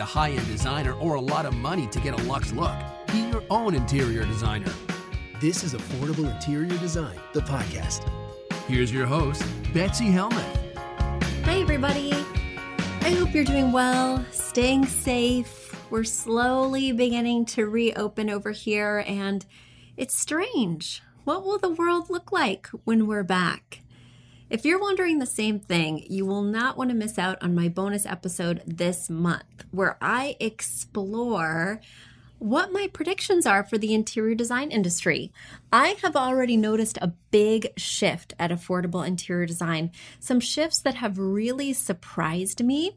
Need 0.00 0.04
a 0.04 0.06
high 0.06 0.30
end 0.30 0.46
designer 0.46 0.94
or 0.94 1.14
a 1.14 1.20
lot 1.20 1.46
of 1.46 1.54
money 1.54 1.86
to 1.88 2.00
get 2.00 2.18
a 2.18 2.22
luxe 2.24 2.52
look. 2.52 2.74
Be 3.12 3.18
your 3.28 3.42
own 3.50 3.74
interior 3.74 4.24
designer. 4.24 4.72
This 5.40 5.62
is 5.64 5.74
Affordable 5.74 6.32
Interior 6.34 6.78
Design, 6.78 7.18
the 7.32 7.40
podcast. 7.40 8.08
Here's 8.66 8.92
your 8.92 9.06
host, 9.06 9.44
Betsy 9.74 10.06
Helmuth. 10.06 10.58
Hi, 11.44 11.60
everybody. 11.60 12.12
I 13.02 13.10
hope 13.10 13.34
you're 13.34 13.44
doing 13.44 13.72
well, 13.72 14.24
staying 14.30 14.86
safe. 14.86 15.74
We're 15.90 16.04
slowly 16.04 16.92
beginning 16.92 17.46
to 17.46 17.66
reopen 17.66 18.30
over 18.30 18.52
here, 18.52 19.04
and 19.06 19.44
it's 19.96 20.18
strange. 20.18 21.02
What 21.24 21.44
will 21.44 21.58
the 21.58 21.70
world 21.70 22.08
look 22.10 22.32
like 22.32 22.68
when 22.84 23.06
we're 23.06 23.24
back? 23.24 23.80
If 24.50 24.64
you're 24.64 24.80
wondering 24.80 25.20
the 25.20 25.26
same 25.26 25.60
thing, 25.60 26.04
you 26.08 26.26
will 26.26 26.42
not 26.42 26.76
want 26.76 26.90
to 26.90 26.96
miss 26.96 27.20
out 27.20 27.40
on 27.40 27.54
my 27.54 27.68
bonus 27.68 28.04
episode 28.04 28.62
this 28.66 29.08
month, 29.08 29.64
where 29.70 29.96
I 30.00 30.34
explore 30.40 31.80
what 32.40 32.72
my 32.72 32.88
predictions 32.92 33.46
are 33.46 33.62
for 33.62 33.78
the 33.78 33.94
interior 33.94 34.34
design 34.34 34.72
industry. 34.72 35.30
I 35.72 35.94
have 36.02 36.16
already 36.16 36.56
noticed 36.56 36.98
a 37.00 37.12
big 37.30 37.68
shift 37.76 38.34
at 38.40 38.50
affordable 38.50 39.06
interior 39.06 39.46
design, 39.46 39.92
some 40.18 40.40
shifts 40.40 40.80
that 40.80 40.96
have 40.96 41.16
really 41.16 41.72
surprised 41.72 42.64
me. 42.64 42.96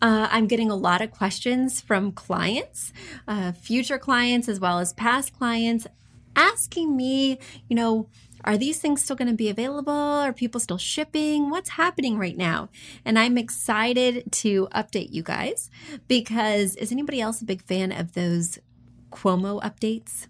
Uh, 0.00 0.28
I'm 0.30 0.46
getting 0.46 0.70
a 0.70 0.76
lot 0.76 1.02
of 1.02 1.10
questions 1.10 1.80
from 1.80 2.12
clients, 2.12 2.92
uh, 3.26 3.50
future 3.50 3.98
clients, 3.98 4.48
as 4.48 4.60
well 4.60 4.78
as 4.78 4.92
past 4.92 5.36
clients, 5.36 5.88
asking 6.36 6.96
me, 6.96 7.40
you 7.68 7.74
know, 7.74 8.08
are 8.44 8.56
these 8.56 8.78
things 8.78 9.02
still 9.02 9.16
going 9.16 9.28
to 9.28 9.34
be 9.34 9.48
available? 9.48 9.92
Are 9.92 10.32
people 10.32 10.60
still 10.60 10.78
shipping? 10.78 11.50
What's 11.50 11.70
happening 11.70 12.18
right 12.18 12.36
now? 12.36 12.68
And 13.04 13.18
I'm 13.18 13.38
excited 13.38 14.30
to 14.32 14.68
update 14.68 15.12
you 15.12 15.22
guys 15.22 15.70
because 16.08 16.76
is 16.76 16.92
anybody 16.92 17.20
else 17.20 17.40
a 17.40 17.44
big 17.44 17.62
fan 17.62 17.90
of 17.90 18.12
those 18.12 18.58
Cuomo 19.10 19.62
updates? 19.62 20.26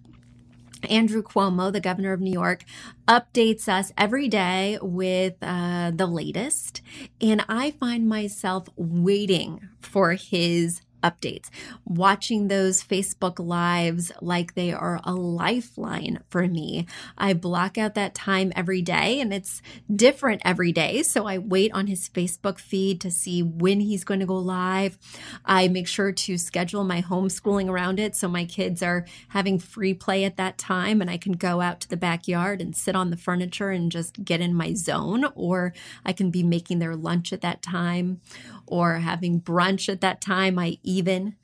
Andrew 0.89 1.23
Cuomo, 1.23 1.73
the 1.73 1.81
governor 1.81 2.13
of 2.13 2.21
New 2.21 2.33
York, 2.33 2.65
updates 3.09 3.69
us 3.69 3.93
every 3.97 4.29
day 4.29 4.79
with 4.81 5.35
uh, 5.43 5.91
the 5.95 6.07
latest. 6.07 6.83
And 7.21 7.45
I 7.49 7.73
find 7.73 8.09
myself 8.09 8.69
waiting 8.77 9.69
for 9.81 10.13
his 10.13 10.81
updates, 11.05 11.51
watching 11.85 12.49
those 12.49 12.83
Facebook 12.83 13.39
lives 13.39 14.11
like 14.21 14.55
they 14.55 14.73
are 14.73 15.01
a 15.05 15.13
lifeline 15.13 16.21
for 16.31 16.49
me. 16.49 16.87
I 17.19 17.35
block 17.35 17.77
out 17.77 17.95
that 17.95 18.15
time 18.15 18.53
every 18.57 18.81
day 18.81 19.21
and 19.21 19.33
it's 19.33 19.61
different 19.95 20.41
every 20.45 20.73
day. 20.73 21.03
So 21.03 21.27
I 21.27 21.39
wait 21.39 21.73
on 21.73 21.87
his 21.87 22.09
Facebook 22.09 22.59
feed 22.59 23.01
to 23.03 23.11
see 23.11 23.43
when 23.43 23.81
he's 23.81 24.05
going 24.05 24.21
to 24.21 24.27
go 24.27 24.37
live. 24.37 24.97
I 25.45 25.69
make 25.69 25.87
sure 25.87 26.11
to 26.13 26.39
schedule 26.39 26.85
my 26.85 27.03
homeschooling 27.03 27.69
around 27.69 28.01
it 28.01 28.17
so 28.17 28.27
my 28.29 28.47
kids 28.47 28.83
are 28.83 29.05
having 29.29 29.59
free 29.59 29.95
play 29.95 30.25
at 30.25 30.37
that 30.39 30.57
time 30.57 31.01
and 31.01 31.11
I 31.11 31.19
can 31.19 31.33
go 31.33 31.61
out 31.61 31.81
to 31.83 31.89
the 31.89 31.97
backyard 31.97 32.61
and 32.63 32.75
sit 32.75 32.97
on 32.97 33.11
the 33.11 33.17
furniture 33.17 33.71
and 33.71 33.93
just 33.93 34.25
get 34.25 34.41
in 34.41 34.55
my 34.55 34.73
zone, 34.73 35.27
or 35.35 35.75
I 36.05 36.13
can 36.13 36.31
be 36.31 36.43
making 36.43 36.79
their 36.79 36.97
lunch 36.97 37.33
at 37.33 37.43
that 37.43 37.61
time 37.63 38.21
or 38.67 38.95
having 38.95 39.41
brunch 39.41 39.89
at 39.89 40.01
that 40.01 40.21
time. 40.21 40.59
I 40.59 40.79
even 40.83 41.37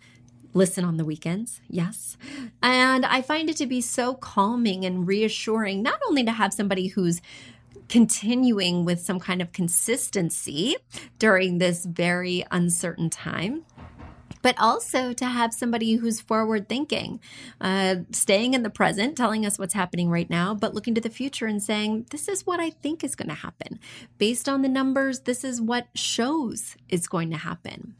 listen 0.53 0.84
on 0.84 0.97
the 0.97 1.04
weekends, 1.04 1.60
yes. 1.69 2.16
And 2.62 3.06
I 3.06 3.22
find 3.22 3.48
it 3.48 3.56
to 3.58 3.66
be 3.66 3.81
so 3.81 4.14
calming 4.14 4.84
and 4.84 5.06
reassuring, 5.06 5.82
not 5.82 6.00
only 6.09 6.25
to 6.25 6.32
have 6.32 6.53
somebody 6.53 6.88
who's 6.88 7.20
continuing 7.88 8.84
with 8.84 9.00
some 9.00 9.19
kind 9.19 9.42
of 9.42 9.53
consistency 9.53 10.76
during 11.19 11.59
this 11.59 11.84
very 11.84 12.44
uncertain 12.50 13.10
time. 13.10 13.64
But 14.43 14.55
also 14.59 15.12
to 15.12 15.25
have 15.27 15.53
somebody 15.53 15.95
who's 15.95 16.21
forward 16.21 16.69
thinking, 16.69 17.21
uh, 17.61 17.97
staying 18.12 18.55
in 18.55 18.62
the 18.62 18.71
present, 18.71 19.17
telling 19.17 19.45
us 19.45 19.59
what's 19.59 19.75
happening 19.75 20.11
right 20.11 20.31
now, 20.31 20.55
but 20.55 20.75
looking 20.75 20.95
to 20.95 21.01
the 21.01 21.11
future 21.11 21.47
and 21.47 21.62
saying, 21.62 22.06
this 22.11 22.28
is 22.28 22.47
what 22.47 22.61
I 22.61 22.71
think 22.71 23.05
is 23.05 23.15
going 23.15 23.28
to 23.28 23.34
happen. 23.34 23.78
Based 24.19 24.49
on 24.49 24.62
the 24.62 24.69
numbers, 24.69 25.21
this 25.21 25.45
is 25.45 25.61
what 25.61 25.89
shows 25.95 26.77
is 26.89 27.06
going 27.06 27.31
to 27.31 27.37
happen. 27.37 27.95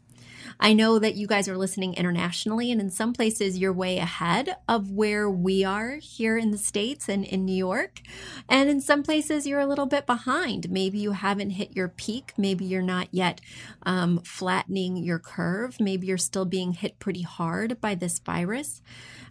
I 0.59 0.73
know 0.73 0.99
that 0.99 1.15
you 1.15 1.27
guys 1.27 1.47
are 1.47 1.57
listening 1.57 1.93
internationally, 1.95 2.71
and 2.71 2.79
in 2.79 2.89
some 2.89 3.13
places, 3.13 3.57
you're 3.57 3.73
way 3.73 3.97
ahead 3.97 4.55
of 4.67 4.91
where 4.91 5.29
we 5.29 5.63
are 5.63 5.95
here 5.95 6.37
in 6.37 6.51
the 6.51 6.57
States 6.57 7.09
and 7.09 7.25
in 7.25 7.45
New 7.45 7.55
York. 7.55 8.01
And 8.47 8.69
in 8.69 8.81
some 8.81 9.03
places, 9.03 9.47
you're 9.47 9.59
a 9.59 9.65
little 9.65 9.85
bit 9.85 10.05
behind. 10.05 10.69
Maybe 10.69 10.99
you 10.99 11.11
haven't 11.11 11.51
hit 11.51 11.75
your 11.75 11.87
peak. 11.87 12.33
Maybe 12.37 12.65
you're 12.65 12.81
not 12.81 13.07
yet 13.11 13.41
um, 13.83 14.19
flattening 14.19 14.97
your 14.97 15.19
curve. 15.19 15.79
Maybe 15.79 16.07
you're 16.07 16.17
still 16.17 16.45
being 16.45 16.73
hit 16.73 16.99
pretty 16.99 17.23
hard 17.23 17.81
by 17.81 17.95
this 17.95 18.19
virus. 18.19 18.81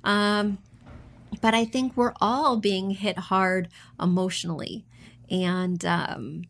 Um, 0.05 0.59
but 1.41 1.55
I 1.55 1.65
think 1.65 1.97
we're 1.97 2.15
all 2.21 2.57
being 2.57 2.91
hit 2.91 3.19
hard 3.19 3.69
emotionally. 4.01 4.85
And, 5.31 5.85
um, 5.85 6.43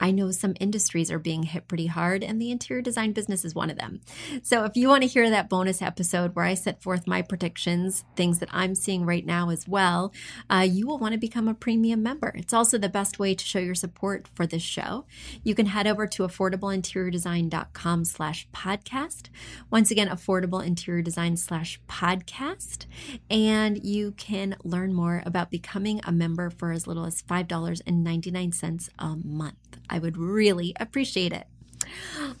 I 0.00 0.10
know 0.10 0.30
some 0.30 0.54
industries 0.60 1.10
are 1.10 1.18
being 1.18 1.44
hit 1.44 1.68
pretty 1.68 1.86
hard, 1.86 2.22
and 2.22 2.40
the 2.40 2.50
interior 2.50 2.82
design 2.82 3.12
business 3.12 3.44
is 3.44 3.54
one 3.54 3.70
of 3.70 3.78
them. 3.78 4.00
So, 4.42 4.64
if 4.64 4.76
you 4.76 4.88
want 4.88 5.02
to 5.02 5.08
hear 5.08 5.28
that 5.30 5.48
bonus 5.48 5.82
episode 5.82 6.34
where 6.34 6.44
I 6.44 6.54
set 6.54 6.82
forth 6.82 7.06
my 7.06 7.22
predictions, 7.22 8.04
things 8.16 8.38
that 8.38 8.48
I'm 8.52 8.74
seeing 8.74 9.04
right 9.04 9.24
now 9.24 9.50
as 9.50 9.66
well, 9.68 10.12
uh, 10.50 10.66
you 10.68 10.86
will 10.86 10.98
want 10.98 11.12
to 11.12 11.18
become 11.18 11.48
a 11.48 11.54
premium 11.54 12.02
member. 12.02 12.32
It's 12.34 12.52
also 12.52 12.78
the 12.78 12.88
best 12.88 13.18
way 13.18 13.34
to 13.34 13.44
show 13.44 13.58
your 13.58 13.74
support 13.74 14.28
for 14.28 14.46
this 14.46 14.62
show. 14.62 15.04
You 15.42 15.54
can 15.54 15.66
head 15.66 15.86
over 15.86 16.06
to 16.06 16.22
affordableinteriordesign.com 16.22 18.04
slash 18.04 18.48
podcast. 18.54 19.28
Once 19.70 19.90
again, 19.90 20.08
affordableinteriordesign 20.08 21.38
slash 21.38 21.80
podcast. 21.88 22.86
And 23.30 23.84
you 23.84 24.12
can 24.12 24.56
learn 24.64 24.94
more 24.94 25.22
about 25.26 25.50
becoming 25.50 26.00
a 26.04 26.12
member 26.12 26.50
for 26.50 26.72
as 26.72 26.86
little 26.86 27.04
as 27.04 27.22
$5.99 27.22 28.88
a 28.98 29.16
month. 29.16 29.78
I 29.88 29.98
would 29.98 30.16
really 30.16 30.74
appreciate 30.78 31.32
it. 31.32 31.46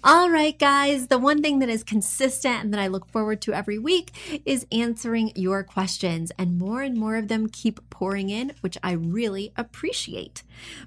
All 0.04 0.30
right, 0.30 0.58
guys, 0.58 1.08
the 1.08 1.18
one 1.18 1.42
thing 1.42 1.58
that 1.58 1.68
is 1.68 1.82
consistent 1.82 2.64
and 2.64 2.72
that 2.72 2.80
I 2.80 2.86
look 2.86 3.10
forward 3.10 3.40
to 3.42 3.52
every 3.52 3.78
week 3.78 4.42
is 4.44 4.66
answering 4.70 5.32
your 5.34 5.62
questions, 5.64 6.30
and 6.38 6.58
more 6.58 6.82
and 6.82 6.96
more 6.96 7.16
of 7.16 7.28
them 7.28 7.48
keep 7.48 7.80
pouring 7.90 8.30
in, 8.30 8.52
which 8.60 8.78
I 8.82 8.92
really 8.92 9.52
appreciate. 9.56 10.42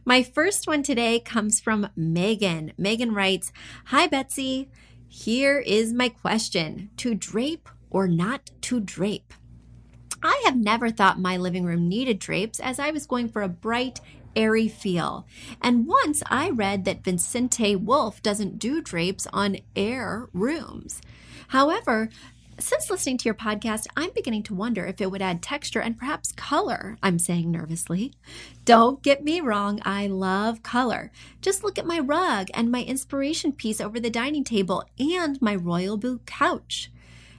My 0.06 0.24
first 0.24 0.68
one 0.68 0.84
today 0.84 1.20
comes 1.20 1.60
from 1.60 1.90
Megan. 1.96 2.74
Megan 2.78 3.14
writes 3.14 3.52
Hi, 3.86 4.08
Betsy. 4.08 4.70
Here 5.08 5.60
is 5.60 5.94
my 5.94 6.10
question 6.10 6.90
to 6.98 7.14
drape 7.14 7.68
or 7.90 8.08
not 8.08 8.52
to 8.62 8.80
drape? 8.80 9.34
I 10.24 10.42
have 10.46 10.56
never 10.56 10.90
thought 10.90 11.20
my 11.20 11.36
living 11.36 11.66
room 11.66 11.90
needed 11.90 12.20
drapes 12.20 12.60
as 12.60 12.80
I 12.80 12.92
was 12.92 13.08
going 13.08 13.28
for 13.28 13.42
a 13.42 13.50
bright 13.50 14.00
airy 14.36 14.68
feel. 14.68 15.26
And 15.62 15.88
once 15.88 16.24
I 16.28 16.50
read 16.50 16.86
that 16.86 17.04
Vicente 17.04 17.76
Wolf 17.76 18.22
doesn't 18.22 18.60
do 18.60 18.82
drapes 18.82 19.28
on 19.34 19.58
air 19.76 20.28
rooms. 20.34 21.02
However, 21.50 22.10
Since 22.62 22.92
listening 22.92 23.18
to 23.18 23.26
your 23.26 23.34
podcast, 23.34 23.88
I'm 23.98 24.12
beginning 24.14 24.44
to 24.44 24.54
wonder 24.54 24.86
if 24.86 25.02
it 25.02 25.10
would 25.10 25.22
add 25.22 25.42
texture 25.42 25.82
and 25.82 25.98
perhaps 25.98 26.32
color, 26.32 26.96
I'm 27.02 27.18
saying 27.18 27.50
nervously. 27.50 28.14
Don't 28.66 29.02
get 29.02 29.24
me 29.24 29.42
wrong, 29.42 29.80
I 29.84 30.06
love 30.06 30.62
color. 30.62 31.12
Just 31.42 31.64
look 31.64 31.80
at 31.80 31.88
my 31.88 31.98
rug 31.98 32.50
and 32.54 32.72
my 32.72 32.84
inspiration 32.84 33.52
piece 33.52 33.82
over 33.82 34.00
the 34.00 34.12
dining 34.12 34.44
table 34.44 34.84
and 35.00 35.42
my 35.42 35.56
royal 35.56 35.98
blue 35.98 36.20
couch. 36.28 36.92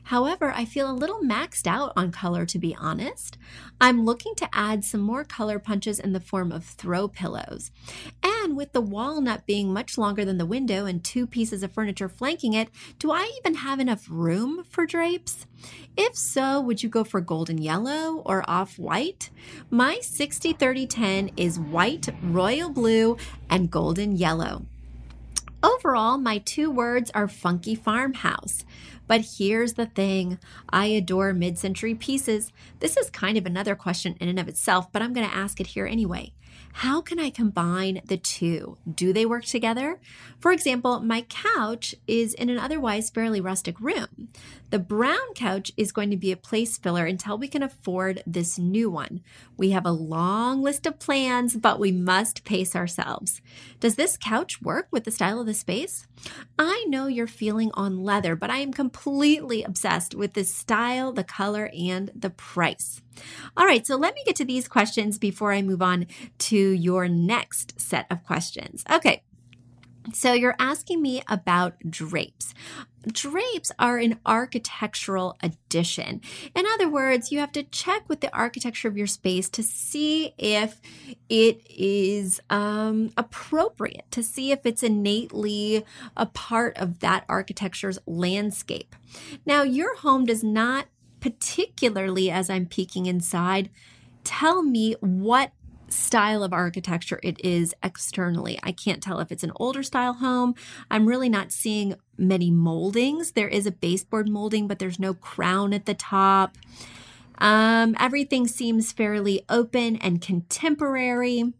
However, 0.04 0.52
I 0.52 0.64
feel 0.64 0.90
a 0.90 0.92
little 0.92 1.20
maxed 1.20 1.66
out 1.66 1.92
on 1.96 2.12
color 2.12 2.44
to 2.46 2.58
be 2.58 2.74
honest. 2.74 3.38
I'm 3.80 4.04
looking 4.04 4.34
to 4.36 4.48
add 4.52 4.84
some 4.84 5.00
more 5.00 5.24
color 5.24 5.58
punches 5.58 5.98
in 5.98 6.12
the 6.12 6.20
form 6.20 6.52
of 6.52 6.64
throw 6.64 7.08
pillows. 7.08 7.70
And 8.22 8.56
with 8.56 8.72
the 8.72 8.80
walnut 8.80 9.46
being 9.46 9.72
much 9.72 9.96
longer 9.96 10.24
than 10.24 10.38
the 10.38 10.46
window 10.46 10.86
and 10.86 11.02
two 11.02 11.26
pieces 11.26 11.62
of 11.62 11.72
furniture 11.72 12.08
flanking 12.08 12.52
it, 12.52 12.68
do 12.98 13.10
I 13.10 13.30
even 13.38 13.54
have 13.54 13.80
enough 13.80 14.06
room 14.10 14.64
for 14.68 14.86
drapes? 14.86 15.46
If 15.96 16.16
so, 16.16 16.60
would 16.60 16.82
you 16.82 16.88
go 16.88 17.04
for 17.04 17.20
golden 17.20 17.58
yellow 17.58 18.22
or 18.24 18.44
off 18.48 18.78
white? 18.78 19.30
My 19.70 19.98
60 20.00 20.52
30 20.52 20.86
10 20.86 21.30
is 21.36 21.58
white, 21.58 22.08
royal 22.22 22.70
blue, 22.70 23.16
and 23.48 23.70
golden 23.70 24.16
yellow. 24.16 24.66
Overall, 25.62 26.18
my 26.18 26.38
two 26.38 26.70
words 26.70 27.10
are 27.14 27.28
funky 27.28 27.74
farmhouse. 27.74 28.64
But 29.06 29.36
here's 29.38 29.74
the 29.74 29.86
thing 29.86 30.38
I 30.68 30.86
adore 30.86 31.32
mid 31.32 31.58
century 31.58 31.94
pieces. 31.94 32.52
This 32.80 32.96
is 32.96 33.10
kind 33.10 33.38
of 33.38 33.46
another 33.46 33.76
question 33.76 34.16
in 34.20 34.28
and 34.28 34.38
of 34.38 34.48
itself, 34.48 34.90
but 34.90 35.02
I'm 35.02 35.12
going 35.12 35.28
to 35.28 35.34
ask 35.34 35.60
it 35.60 35.68
here 35.68 35.86
anyway. 35.86 36.32
How 36.72 37.00
can 37.00 37.20
I 37.20 37.30
combine 37.30 38.00
the 38.04 38.16
two? 38.16 38.78
Do 38.92 39.12
they 39.12 39.26
work 39.26 39.44
together? 39.44 40.00
For 40.40 40.52
example, 40.52 41.00
my 41.00 41.22
couch 41.22 41.94
is 42.06 42.34
in 42.34 42.48
an 42.48 42.58
otherwise 42.58 43.10
fairly 43.10 43.40
rustic 43.40 43.78
room. 43.78 44.28
The 44.70 44.78
brown 44.78 45.34
couch 45.34 45.70
is 45.76 45.92
going 45.92 46.10
to 46.10 46.16
be 46.16 46.32
a 46.32 46.36
place 46.36 46.78
filler 46.78 47.04
until 47.04 47.36
we 47.36 47.46
can 47.46 47.62
afford 47.62 48.22
this 48.26 48.58
new 48.58 48.90
one. 48.90 49.20
We 49.56 49.70
have 49.70 49.84
a 49.84 49.92
long 49.92 50.62
list 50.62 50.86
of 50.86 50.98
plans, 50.98 51.56
but 51.56 51.78
we 51.78 51.92
must 51.92 52.44
pace 52.44 52.74
ourselves. 52.74 53.42
Does 53.78 53.96
this 53.96 54.16
couch 54.16 54.62
work 54.62 54.88
with 54.90 55.04
the 55.04 55.10
style 55.10 55.40
of 55.40 55.46
the 55.46 55.54
space? 55.54 56.06
I 56.58 56.86
know 56.88 57.06
you're 57.06 57.26
feeling 57.26 57.70
on 57.74 58.02
leather, 58.02 58.34
but 58.34 58.50
I 58.50 58.58
am 58.58 58.72
completely 58.72 59.62
obsessed 59.62 60.14
with 60.14 60.32
the 60.32 60.44
style, 60.44 61.12
the 61.12 61.22
color, 61.22 61.70
and 61.78 62.10
the 62.14 62.30
price. 62.30 63.02
All 63.56 63.66
right, 63.66 63.86
so 63.86 63.96
let 63.96 64.14
me 64.14 64.22
get 64.24 64.36
to 64.36 64.44
these 64.44 64.68
questions 64.68 65.18
before 65.18 65.52
I 65.52 65.62
move 65.62 65.82
on 65.82 66.06
to 66.38 66.56
your 66.56 67.08
next 67.08 67.80
set 67.80 68.06
of 68.10 68.24
questions. 68.24 68.84
Okay. 68.90 69.22
So, 70.12 70.32
you're 70.32 70.56
asking 70.58 71.00
me 71.00 71.22
about 71.28 71.78
drapes. 71.88 72.54
Drapes 73.06 73.72
are 73.78 73.98
an 73.98 74.18
architectural 74.26 75.36
addition. 75.42 76.20
In 76.54 76.64
other 76.66 76.88
words, 76.88 77.32
you 77.32 77.38
have 77.40 77.52
to 77.52 77.62
check 77.64 78.08
with 78.08 78.20
the 78.20 78.34
architecture 78.34 78.88
of 78.88 78.96
your 78.96 79.06
space 79.06 79.48
to 79.50 79.62
see 79.62 80.34
if 80.38 80.80
it 81.28 81.62
is 81.68 82.40
um, 82.50 83.10
appropriate, 83.16 84.10
to 84.12 84.22
see 84.22 84.52
if 84.52 84.66
it's 84.66 84.82
innately 84.82 85.84
a 86.16 86.26
part 86.26 86.76
of 86.78 87.00
that 87.00 87.24
architecture's 87.28 87.98
landscape. 88.06 88.94
Now, 89.44 89.62
your 89.62 89.96
home 89.96 90.24
does 90.24 90.44
not 90.44 90.86
particularly 91.22 92.30
as 92.30 92.50
I'm 92.50 92.66
peeking 92.66 93.06
inside, 93.06 93.70
tell 94.24 94.62
me 94.62 94.96
what 95.00 95.52
style 95.88 96.42
of 96.42 96.52
architecture 96.52 97.20
it 97.22 97.42
is 97.44 97.74
externally. 97.82 98.58
I 98.62 98.72
can't 98.72 99.02
tell 99.02 99.20
if 99.20 99.30
it's 99.30 99.44
an 99.44 99.52
older 99.56 99.82
style 99.82 100.14
home. 100.14 100.54
I'm 100.90 101.06
really 101.06 101.28
not 101.28 101.52
seeing 101.52 101.94
many 102.18 102.50
moldings. 102.50 103.32
There 103.32 103.48
is 103.48 103.66
a 103.66 103.70
baseboard 103.70 104.28
molding, 104.28 104.66
but 104.66 104.78
there's 104.78 104.98
no 104.98 105.14
crown 105.14 105.72
at 105.72 105.86
the 105.86 105.94
top. 105.94 106.58
Um, 107.38 107.94
everything 108.00 108.48
seems 108.48 108.90
fairly 108.90 109.44
open 109.48 109.96
and 109.96 110.20
contemporary. 110.20 111.52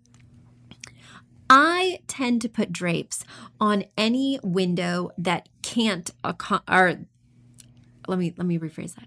I 1.49 2.00
tend 2.06 2.41
to 2.43 2.49
put 2.49 2.73
drapes 2.73 3.25
on 3.61 3.85
any 3.97 4.41
window 4.43 5.11
that 5.19 5.49
can't 5.62 6.11
or 6.25 6.97
let 8.08 8.19
me 8.19 8.34
let 8.37 8.46
me 8.46 8.58
rephrase 8.58 8.94
that. 8.94 9.06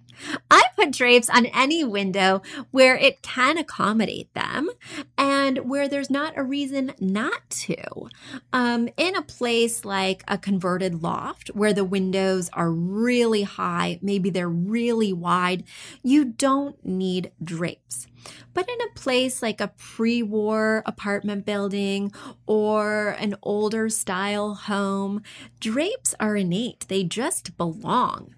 I 0.49 0.63
put 0.75 0.91
drapes 0.91 1.29
on 1.29 1.45
any 1.47 1.83
window 1.83 2.41
where 2.71 2.95
it 2.97 3.21
can 3.21 3.57
accommodate 3.57 4.33
them 4.33 4.69
and 5.17 5.69
where 5.69 5.87
there's 5.87 6.09
not 6.09 6.37
a 6.37 6.43
reason 6.43 6.93
not 6.99 7.49
to. 7.49 8.09
Um, 8.53 8.89
in 8.97 9.15
a 9.15 9.21
place 9.21 9.85
like 9.85 10.23
a 10.27 10.37
converted 10.37 11.01
loft 11.01 11.49
where 11.49 11.73
the 11.73 11.85
windows 11.85 12.49
are 12.53 12.71
really 12.71 13.43
high, 13.43 13.99
maybe 14.01 14.29
they're 14.29 14.49
really 14.49 15.13
wide, 15.13 15.63
you 16.03 16.25
don't 16.25 16.83
need 16.85 17.31
drapes. 17.43 18.07
But 18.53 18.69
in 18.69 18.81
a 18.81 18.93
place 18.99 19.41
like 19.41 19.61
a 19.61 19.73
pre 19.77 20.23
war 20.23 20.81
apartment 20.85 21.45
building 21.45 22.11
or 22.45 23.09
an 23.19 23.35
older 23.43 23.89
style 23.89 24.55
home, 24.55 25.21
drapes 25.59 26.15
are 26.19 26.37
innate, 26.37 26.87
they 26.87 27.03
just 27.03 27.57
belong. 27.57 28.33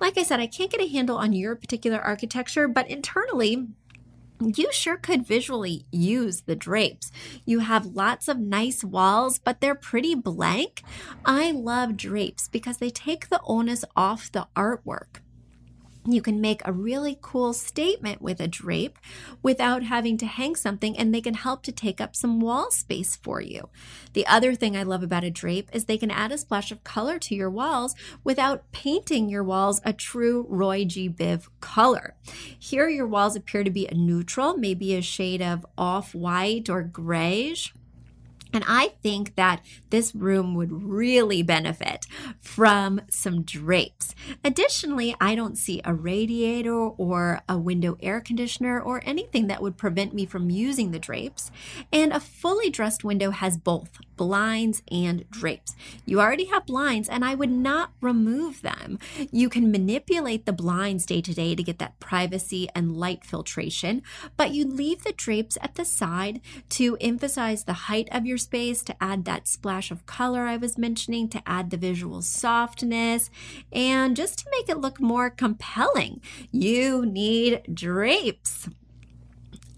Like 0.00 0.16
I 0.16 0.22
said, 0.22 0.40
I 0.40 0.46
can't 0.46 0.70
get 0.70 0.80
a 0.80 0.88
handle 0.88 1.16
on 1.16 1.32
your 1.32 1.56
particular 1.56 1.98
architecture, 2.00 2.68
but 2.68 2.88
internally, 2.88 3.66
you 4.40 4.72
sure 4.72 4.96
could 4.96 5.26
visually 5.26 5.86
use 5.90 6.42
the 6.42 6.54
drapes. 6.54 7.10
You 7.44 7.58
have 7.60 7.96
lots 7.96 8.28
of 8.28 8.38
nice 8.38 8.84
walls, 8.84 9.38
but 9.38 9.60
they're 9.60 9.74
pretty 9.74 10.14
blank. 10.14 10.82
I 11.24 11.50
love 11.50 11.96
drapes 11.96 12.46
because 12.46 12.78
they 12.78 12.90
take 12.90 13.28
the 13.28 13.40
onus 13.44 13.84
off 13.96 14.30
the 14.30 14.46
artwork. 14.54 15.20
You 16.10 16.22
can 16.22 16.40
make 16.40 16.62
a 16.64 16.72
really 16.72 17.18
cool 17.20 17.52
statement 17.52 18.22
with 18.22 18.40
a 18.40 18.48
drape 18.48 18.98
without 19.42 19.82
having 19.82 20.16
to 20.18 20.26
hang 20.26 20.56
something, 20.56 20.96
and 20.96 21.14
they 21.14 21.20
can 21.20 21.34
help 21.34 21.62
to 21.64 21.72
take 21.72 22.00
up 22.00 22.16
some 22.16 22.40
wall 22.40 22.70
space 22.70 23.14
for 23.14 23.42
you. 23.42 23.68
The 24.14 24.26
other 24.26 24.54
thing 24.54 24.74
I 24.74 24.84
love 24.84 25.02
about 25.02 25.24
a 25.24 25.30
drape 25.30 25.68
is 25.70 25.84
they 25.84 25.98
can 25.98 26.10
add 26.10 26.32
a 26.32 26.38
splash 26.38 26.72
of 26.72 26.82
color 26.82 27.18
to 27.18 27.34
your 27.34 27.50
walls 27.50 27.94
without 28.24 28.72
painting 28.72 29.28
your 29.28 29.44
walls 29.44 29.82
a 29.84 29.92
true 29.92 30.46
Roy 30.48 30.86
G. 30.86 31.10
Biv 31.10 31.48
color. 31.60 32.14
Here, 32.58 32.88
your 32.88 33.06
walls 33.06 33.36
appear 33.36 33.62
to 33.62 33.70
be 33.70 33.86
a 33.86 33.94
neutral, 33.94 34.56
maybe 34.56 34.94
a 34.94 35.02
shade 35.02 35.42
of 35.42 35.66
off 35.76 36.14
white 36.14 36.70
or 36.70 36.82
grayish. 36.82 37.74
And 38.52 38.64
I 38.66 38.94
think 39.02 39.36
that 39.36 39.60
this 39.90 40.14
room 40.14 40.54
would 40.54 40.72
really 40.72 41.42
benefit 41.42 42.06
from 42.40 43.00
some 43.10 43.42
drapes. 43.42 44.14
Additionally, 44.44 45.14
I 45.20 45.34
don't 45.34 45.58
see 45.58 45.80
a 45.84 45.94
radiator 45.94 46.74
or 46.74 47.40
a 47.48 47.58
window 47.58 47.96
air 48.00 48.20
conditioner 48.20 48.80
or 48.80 49.02
anything 49.04 49.46
that 49.48 49.62
would 49.62 49.76
prevent 49.76 50.14
me 50.14 50.26
from 50.26 50.50
using 50.50 50.90
the 50.90 50.98
drapes. 50.98 51.50
And 51.92 52.12
a 52.12 52.20
fully 52.20 52.70
dressed 52.70 53.04
window 53.04 53.30
has 53.30 53.56
both 53.56 53.98
blinds 54.16 54.82
and 54.90 55.28
drapes. 55.30 55.74
You 56.04 56.20
already 56.20 56.46
have 56.46 56.66
blinds, 56.66 57.08
and 57.08 57.24
I 57.24 57.34
would 57.34 57.50
not 57.50 57.92
remove 58.00 58.62
them. 58.62 58.98
You 59.30 59.48
can 59.48 59.70
manipulate 59.70 60.44
the 60.44 60.52
blinds 60.52 61.06
day 61.06 61.20
to 61.20 61.32
day 61.32 61.54
to 61.54 61.62
get 61.62 61.78
that 61.78 62.00
privacy 62.00 62.68
and 62.74 62.96
light 62.96 63.24
filtration, 63.24 64.02
but 64.36 64.50
you 64.50 64.66
leave 64.66 65.04
the 65.04 65.12
drapes 65.12 65.56
at 65.62 65.76
the 65.76 65.84
side 65.84 66.40
to 66.70 66.96
emphasize 67.00 67.64
the 67.64 67.72
height 67.72 68.08
of 68.10 68.26
your 68.26 68.37
space 68.38 68.82
to 68.84 68.96
add 69.02 69.24
that 69.24 69.46
splash 69.46 69.90
of 69.90 70.06
color 70.06 70.42
I 70.42 70.56
was 70.56 70.78
mentioning, 70.78 71.28
to 71.30 71.42
add 71.46 71.70
the 71.70 71.76
visual 71.76 72.22
softness, 72.22 73.30
and 73.72 74.16
just 74.16 74.38
to 74.38 74.50
make 74.50 74.68
it 74.68 74.78
look 74.78 75.00
more 75.00 75.30
compelling. 75.30 76.20
You 76.50 77.04
need 77.04 77.74
drapes. 77.74 78.68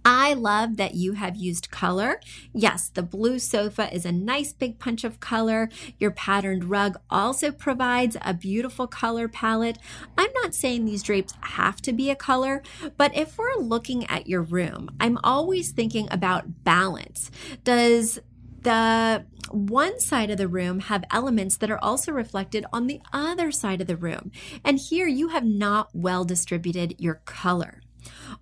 I 0.05 0.33
love 0.33 0.77
that 0.79 0.95
you 0.95 1.13
have 1.13 1.37
used 1.37 1.71
color. 1.71 2.21
Yes, 2.55 2.89
the 2.89 3.03
blue 3.03 3.39
sofa 3.39 3.95
is 3.95 4.07
a 4.07 4.13
nice 4.13 4.53
big 4.53 4.79
punch 4.79 5.05
of 5.05 5.21
color. 5.21 5.69
Your 5.99 6.11
patterned 6.11 6.65
rug 6.65 6.99
also 7.11 7.53
provides 7.53 8.17
a 8.23 8.33
beautiful 8.33 8.87
color 8.87 9.29
palette. 9.29 9.79
I'm 10.17 10.33
not 10.43 10.55
saying 10.55 10.85
these 10.85 11.03
drapes 11.03 11.35
have 11.41 11.83
to 11.83 11.93
be 11.93 12.09
a 12.09 12.17
color, 12.17 12.63
but 12.97 13.15
if 13.15 13.37
we're 13.37 13.57
looking 13.59 14.07
at 14.07 14.27
your 14.27 14.43
room, 14.43 14.89
I'm 14.99 15.19
always 15.23 15.71
thinking 15.71 16.09
about 16.11 16.65
balance. 16.65 17.31
Does 17.63 18.19
the 18.63 19.25
one 19.51 19.99
side 19.99 20.31
of 20.31 20.39
the 20.39 20.49
room 20.49 20.81
have 20.81 21.05
elements 21.11 21.57
that 21.57 21.71
are 21.71 21.83
also 21.83 22.13
reflected 22.13 22.65
on 22.73 22.87
the 22.87 23.01
other 23.13 23.51
side 23.51 23.81
of 23.81 23.87
the 23.87 23.97
room. 23.97 24.31
And 24.65 24.79
here 24.79 25.09
you 25.09 25.29
have 25.29 25.45
not 25.45 25.91
well 25.93 26.25
distributed 26.25 26.95
your 26.99 27.23
color. 27.25 27.81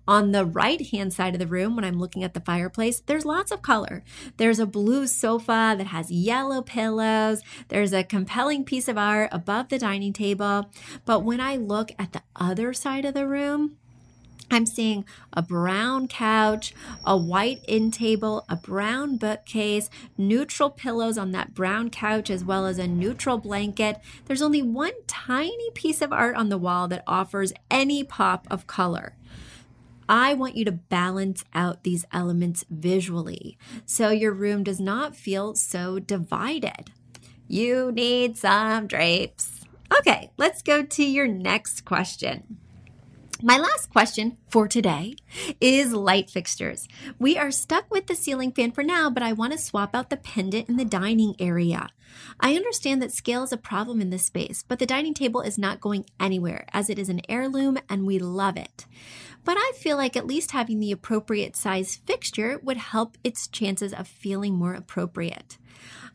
On 0.07 0.31
the 0.31 0.45
right 0.45 0.87
hand 0.87 1.13
side 1.13 1.33
of 1.33 1.39
the 1.39 1.47
room, 1.47 1.75
when 1.75 1.85
I'm 1.85 1.99
looking 1.99 2.23
at 2.23 2.33
the 2.33 2.39
fireplace, 2.39 3.01
there's 3.01 3.25
lots 3.25 3.51
of 3.51 3.61
color. 3.61 4.03
There's 4.37 4.59
a 4.59 4.65
blue 4.65 5.07
sofa 5.07 5.75
that 5.77 5.87
has 5.87 6.11
yellow 6.11 6.61
pillows. 6.61 7.41
There's 7.67 7.93
a 7.93 8.03
compelling 8.03 8.63
piece 8.63 8.87
of 8.87 8.97
art 8.97 9.29
above 9.31 9.69
the 9.69 9.79
dining 9.79 10.13
table. 10.13 10.69
But 11.05 11.23
when 11.23 11.41
I 11.41 11.57
look 11.57 11.91
at 11.99 12.13
the 12.13 12.21
other 12.35 12.73
side 12.73 13.05
of 13.05 13.13
the 13.13 13.27
room, 13.27 13.77
I'm 14.51 14.65
seeing 14.65 15.05
a 15.31 15.41
brown 15.41 16.07
couch, 16.07 16.73
a 17.05 17.15
white 17.15 17.61
end 17.67 17.93
table, 17.93 18.45
a 18.49 18.55
brown 18.55 19.17
bookcase, 19.17 19.89
neutral 20.17 20.71
pillows 20.71 21.17
on 21.17 21.31
that 21.31 21.53
brown 21.53 21.89
couch, 21.91 22.29
as 22.29 22.43
well 22.43 22.65
as 22.65 22.79
a 22.79 22.87
neutral 22.87 23.37
blanket. 23.37 23.99
There's 24.25 24.41
only 24.41 24.63
one 24.63 24.93
tiny 25.05 25.69
piece 25.71 26.01
of 26.01 26.11
art 26.11 26.35
on 26.35 26.49
the 26.49 26.57
wall 26.57 26.87
that 26.87 27.03
offers 27.05 27.53
any 27.69 28.03
pop 28.03 28.47
of 28.49 28.65
color. 28.65 29.15
I 30.07 30.33
want 30.33 30.55
you 30.55 30.65
to 30.65 30.71
balance 30.71 31.45
out 31.53 31.83
these 31.83 32.05
elements 32.11 32.65
visually 32.71 33.59
so 33.85 34.09
your 34.09 34.33
room 34.33 34.63
does 34.63 34.79
not 34.79 35.15
feel 35.15 35.53
so 35.53 35.99
divided. 35.99 36.89
You 37.47 37.91
need 37.91 38.35
some 38.35 38.87
drapes. 38.87 39.65
Okay, 39.99 40.31
let's 40.37 40.63
go 40.63 40.81
to 40.81 41.03
your 41.03 41.27
next 41.27 41.85
question. 41.85 42.57
My 43.41 43.57
last 43.57 43.89
question 43.89 44.35
for 44.49 44.67
today 44.67 45.15
is 45.61 45.93
light 45.93 46.29
fixtures. 46.29 46.89
We 47.17 47.37
are 47.37 47.51
stuck 47.51 47.89
with 47.89 48.07
the 48.07 48.15
ceiling 48.15 48.51
fan 48.51 48.73
for 48.73 48.83
now, 48.83 49.09
but 49.09 49.23
I 49.23 49.31
want 49.31 49.53
to 49.53 49.57
swap 49.57 49.95
out 49.95 50.09
the 50.09 50.17
pendant 50.17 50.67
in 50.67 50.75
the 50.75 50.83
dining 50.83 51.37
area. 51.39 51.87
I 52.41 52.55
understand 52.55 53.01
that 53.01 53.13
scale 53.13 53.43
is 53.43 53.53
a 53.53 53.57
problem 53.57 54.01
in 54.01 54.09
this 54.09 54.25
space, 54.25 54.65
but 54.67 54.77
the 54.77 54.85
dining 54.85 55.13
table 55.13 55.39
is 55.39 55.57
not 55.57 55.79
going 55.79 56.05
anywhere 56.19 56.65
as 56.73 56.89
it 56.89 56.99
is 56.99 57.07
an 57.07 57.21
heirloom 57.29 57.77
and 57.87 58.05
we 58.05 58.19
love 58.19 58.57
it. 58.57 58.85
But 59.45 59.55
I 59.57 59.71
feel 59.77 59.95
like 59.95 60.17
at 60.17 60.27
least 60.27 60.51
having 60.51 60.81
the 60.81 60.91
appropriate 60.91 61.55
size 61.55 61.95
fixture 61.95 62.59
would 62.61 62.75
help 62.75 63.17
its 63.23 63.47
chances 63.47 63.93
of 63.93 64.09
feeling 64.09 64.55
more 64.55 64.73
appropriate. 64.73 65.57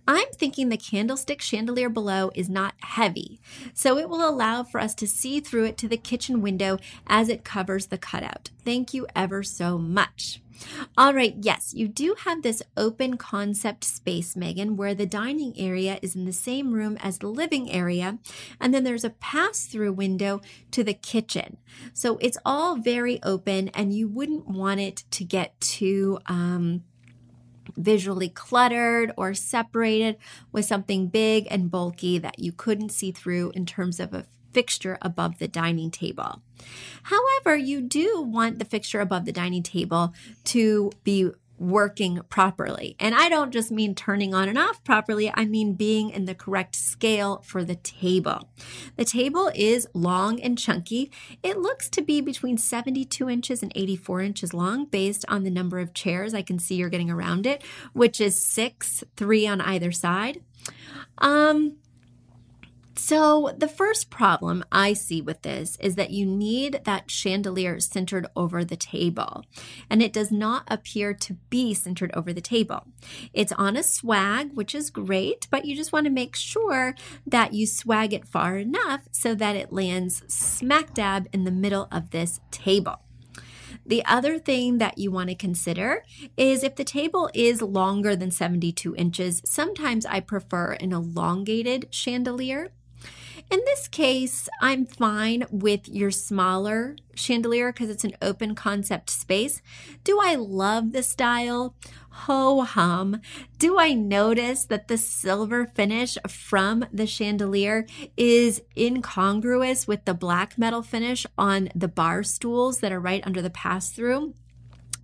I'm 0.06 0.28
thinking 0.32 0.68
the 0.68 0.76
candlestick 0.76 1.40
chandelier 1.40 1.88
below 1.88 2.30
is 2.34 2.48
not 2.48 2.74
heavy, 2.80 3.40
so 3.72 3.96
it 3.96 4.08
will 4.08 4.28
allow 4.28 4.62
for 4.62 4.80
us 4.80 4.94
to 4.96 5.06
see 5.06 5.40
through 5.40 5.64
it 5.64 5.78
to 5.78 5.88
the 5.88 5.96
kitchen 5.96 6.42
window 6.42 6.78
as 7.06 7.28
it 7.28 7.44
covers 7.44 7.86
the 7.86 7.98
cutout. 7.98 8.50
Thank 8.64 8.92
you 8.92 9.06
ever 9.14 9.42
so 9.42 9.78
much. 9.78 10.40
All 10.96 11.12
right, 11.12 11.34
yes, 11.40 11.74
you 11.74 11.88
do 11.88 12.14
have 12.20 12.42
this 12.42 12.62
open 12.76 13.16
concept 13.16 13.82
space, 13.84 14.36
Megan, 14.36 14.76
where 14.76 14.94
the 14.94 15.06
dining 15.06 15.58
area 15.58 15.98
is 16.00 16.14
in 16.14 16.26
the 16.26 16.32
same 16.32 16.72
room 16.72 16.96
as 17.00 17.18
the 17.18 17.26
living 17.26 17.70
area, 17.70 18.18
and 18.60 18.72
then 18.72 18.84
there's 18.84 19.04
a 19.04 19.10
pass 19.10 19.66
through 19.66 19.92
window 19.92 20.40
to 20.70 20.84
the 20.84 20.94
kitchen. 20.94 21.56
So 21.92 22.18
it's 22.18 22.38
all 22.44 22.76
very 22.76 23.22
open, 23.22 23.68
and 23.70 23.92
you 23.92 24.06
wouldn't 24.06 24.46
want 24.46 24.80
it 24.80 25.04
to 25.12 25.24
get 25.24 25.60
too, 25.60 26.18
um, 26.26 26.84
visually 27.76 28.28
cluttered 28.28 29.12
or 29.16 29.34
separated 29.34 30.16
with 30.52 30.64
something 30.64 31.08
big 31.08 31.46
and 31.50 31.70
bulky 31.70 32.18
that 32.18 32.38
you 32.38 32.52
couldn't 32.52 32.90
see 32.90 33.12
through 33.12 33.50
in 33.54 33.66
terms 33.66 34.00
of 34.00 34.12
a 34.14 34.26
fixture 34.52 34.96
above 35.02 35.38
the 35.38 35.48
dining 35.48 35.90
table. 35.90 36.40
However, 37.02 37.56
you 37.56 37.80
do 37.80 38.22
want 38.22 38.58
the 38.58 38.64
fixture 38.64 39.00
above 39.00 39.24
the 39.24 39.32
dining 39.32 39.64
table 39.64 40.14
to 40.44 40.92
be 41.02 41.30
working 41.58 42.20
properly. 42.28 42.96
And 42.98 43.14
I 43.14 43.28
don't 43.28 43.52
just 43.52 43.70
mean 43.70 43.94
turning 43.94 44.34
on 44.34 44.48
and 44.48 44.58
off 44.58 44.82
properly, 44.84 45.32
I 45.34 45.44
mean 45.44 45.74
being 45.74 46.10
in 46.10 46.24
the 46.24 46.34
correct 46.34 46.76
scale 46.76 47.42
for 47.44 47.64
the 47.64 47.76
table. 47.76 48.50
The 48.96 49.04
table 49.04 49.50
is 49.54 49.86
long 49.94 50.40
and 50.40 50.58
chunky. 50.58 51.10
It 51.42 51.58
looks 51.58 51.88
to 51.90 52.02
be 52.02 52.20
between 52.20 52.58
72 52.58 53.28
inches 53.28 53.62
and 53.62 53.72
84 53.74 54.20
inches 54.20 54.54
long 54.54 54.86
based 54.86 55.24
on 55.28 55.44
the 55.44 55.50
number 55.50 55.78
of 55.78 55.94
chairs 55.94 56.34
I 56.34 56.42
can 56.42 56.58
see 56.58 56.74
you're 56.76 56.88
getting 56.88 57.10
around 57.10 57.46
it, 57.46 57.62
which 57.92 58.20
is 58.20 58.44
six, 58.44 59.04
three 59.16 59.46
on 59.46 59.60
either 59.60 59.92
side. 59.92 60.40
Um, 61.18 61.76
so, 62.96 63.54
the 63.56 63.68
first 63.68 64.10
problem 64.10 64.64
I 64.70 64.92
see 64.92 65.20
with 65.20 65.42
this 65.42 65.76
is 65.80 65.96
that 65.96 66.10
you 66.10 66.26
need 66.26 66.82
that 66.84 67.10
chandelier 67.10 67.80
centered 67.80 68.26
over 68.36 68.64
the 68.64 68.76
table, 68.76 69.44
and 69.90 70.02
it 70.02 70.12
does 70.12 70.30
not 70.30 70.64
appear 70.68 71.12
to 71.14 71.34
be 71.50 71.74
centered 71.74 72.10
over 72.14 72.32
the 72.32 72.40
table. 72.40 72.86
It's 73.32 73.52
on 73.52 73.76
a 73.76 73.82
swag, 73.82 74.52
which 74.54 74.74
is 74.74 74.90
great, 74.90 75.48
but 75.50 75.64
you 75.64 75.74
just 75.74 75.92
want 75.92 76.06
to 76.06 76.10
make 76.10 76.36
sure 76.36 76.94
that 77.26 77.52
you 77.52 77.66
swag 77.66 78.12
it 78.12 78.28
far 78.28 78.56
enough 78.56 79.02
so 79.10 79.34
that 79.34 79.56
it 79.56 79.72
lands 79.72 80.22
smack 80.28 80.94
dab 80.94 81.28
in 81.32 81.44
the 81.44 81.50
middle 81.50 81.88
of 81.90 82.10
this 82.10 82.40
table. 82.50 83.00
The 83.86 84.04
other 84.06 84.38
thing 84.38 84.78
that 84.78 84.98
you 84.98 85.10
want 85.10 85.28
to 85.28 85.34
consider 85.34 86.04
is 86.36 86.62
if 86.62 86.76
the 86.76 86.84
table 86.84 87.28
is 87.34 87.60
longer 87.60 88.16
than 88.16 88.30
72 88.30 88.94
inches, 88.96 89.42
sometimes 89.44 90.06
I 90.06 90.20
prefer 90.20 90.72
an 90.72 90.92
elongated 90.92 91.88
chandelier 91.90 92.70
in 93.50 93.60
this 93.66 93.88
case, 93.88 94.48
I'm 94.60 94.86
fine 94.86 95.44
with 95.50 95.88
your 95.88 96.10
smaller 96.10 96.96
chandelier 97.14 97.72
because 97.72 97.90
it's 97.90 98.04
an 98.04 98.16
open 98.20 98.54
concept 98.54 99.10
space. 99.10 99.62
Do 100.02 100.18
I 100.20 100.34
love 100.34 100.92
the 100.92 101.02
style? 101.02 101.74
Ho 102.10 102.62
hum. 102.62 103.20
Do 103.58 103.78
I 103.78 103.92
notice 103.92 104.64
that 104.66 104.88
the 104.88 104.96
silver 104.96 105.66
finish 105.66 106.16
from 106.28 106.86
the 106.92 107.06
chandelier 107.06 107.86
is 108.16 108.62
incongruous 108.76 109.86
with 109.86 110.04
the 110.04 110.14
black 110.14 110.56
metal 110.56 110.82
finish 110.82 111.26
on 111.36 111.68
the 111.74 111.88
bar 111.88 112.22
stools 112.22 112.78
that 112.80 112.92
are 112.92 113.00
right 113.00 113.26
under 113.26 113.42
the 113.42 113.50
pass 113.50 113.90
through? 113.90 114.34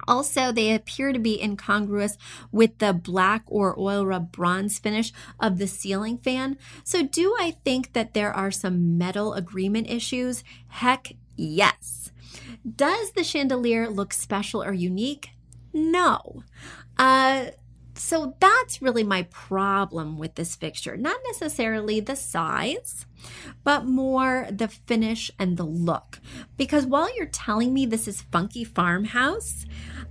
Also, 0.07 0.53
they 0.53 0.75
appear 0.75 1.13
to 1.13 1.19
be 1.19 1.41
incongruous 1.41 2.17
with 2.53 2.79
the 2.79 2.93
black 2.93 3.43
or 3.47 3.79
oil 3.79 4.07
rub 4.07 4.33
bronze 4.33 4.79
finish 4.79 5.13
of 5.39 5.59
the 5.59 5.67
ceiling 5.67 6.19
fan. 6.19 6.57
So, 6.85 7.03
do 7.03 7.35
I 7.39 7.57
think 7.65 7.93
that 7.93 8.15
there 8.15 8.33
are 8.33 8.51
some 8.51 8.99
metal 8.99 9.35
agreement 9.35 9.91
issues? 9.91 10.45
Heck 10.69 11.13
yes. 11.37 12.13
Does 12.77 13.13
the 13.13 13.25
chandelier 13.25 13.89
look 13.89 14.13
special 14.13 14.63
or 14.63 14.73
unique? 14.73 15.31
No. 15.73 16.43
Uh, 16.99 17.47
so 18.01 18.35
that's 18.41 18.81
really 18.81 19.05
my 19.05 19.25
problem 19.25 20.17
with 20.19 20.35
this 20.35 20.57
fixture. 20.57 20.97
Not 20.97 21.21
necessarily 21.27 22.01
the 22.01 22.17
size, 22.17 23.07
but 23.63 23.85
more 23.85 24.49
the 24.51 24.69
finish 24.69 25.31
and 25.39 25.57
the 25.57 25.65
look. 25.65 26.19
Because 26.57 26.87
while 26.87 27.15
you're 27.15 27.27
telling 27.27 27.75
me 27.75 27.85
this 27.85 28.09
is 28.09 28.23
funky 28.23 28.65
farmhouse, 28.65 29.67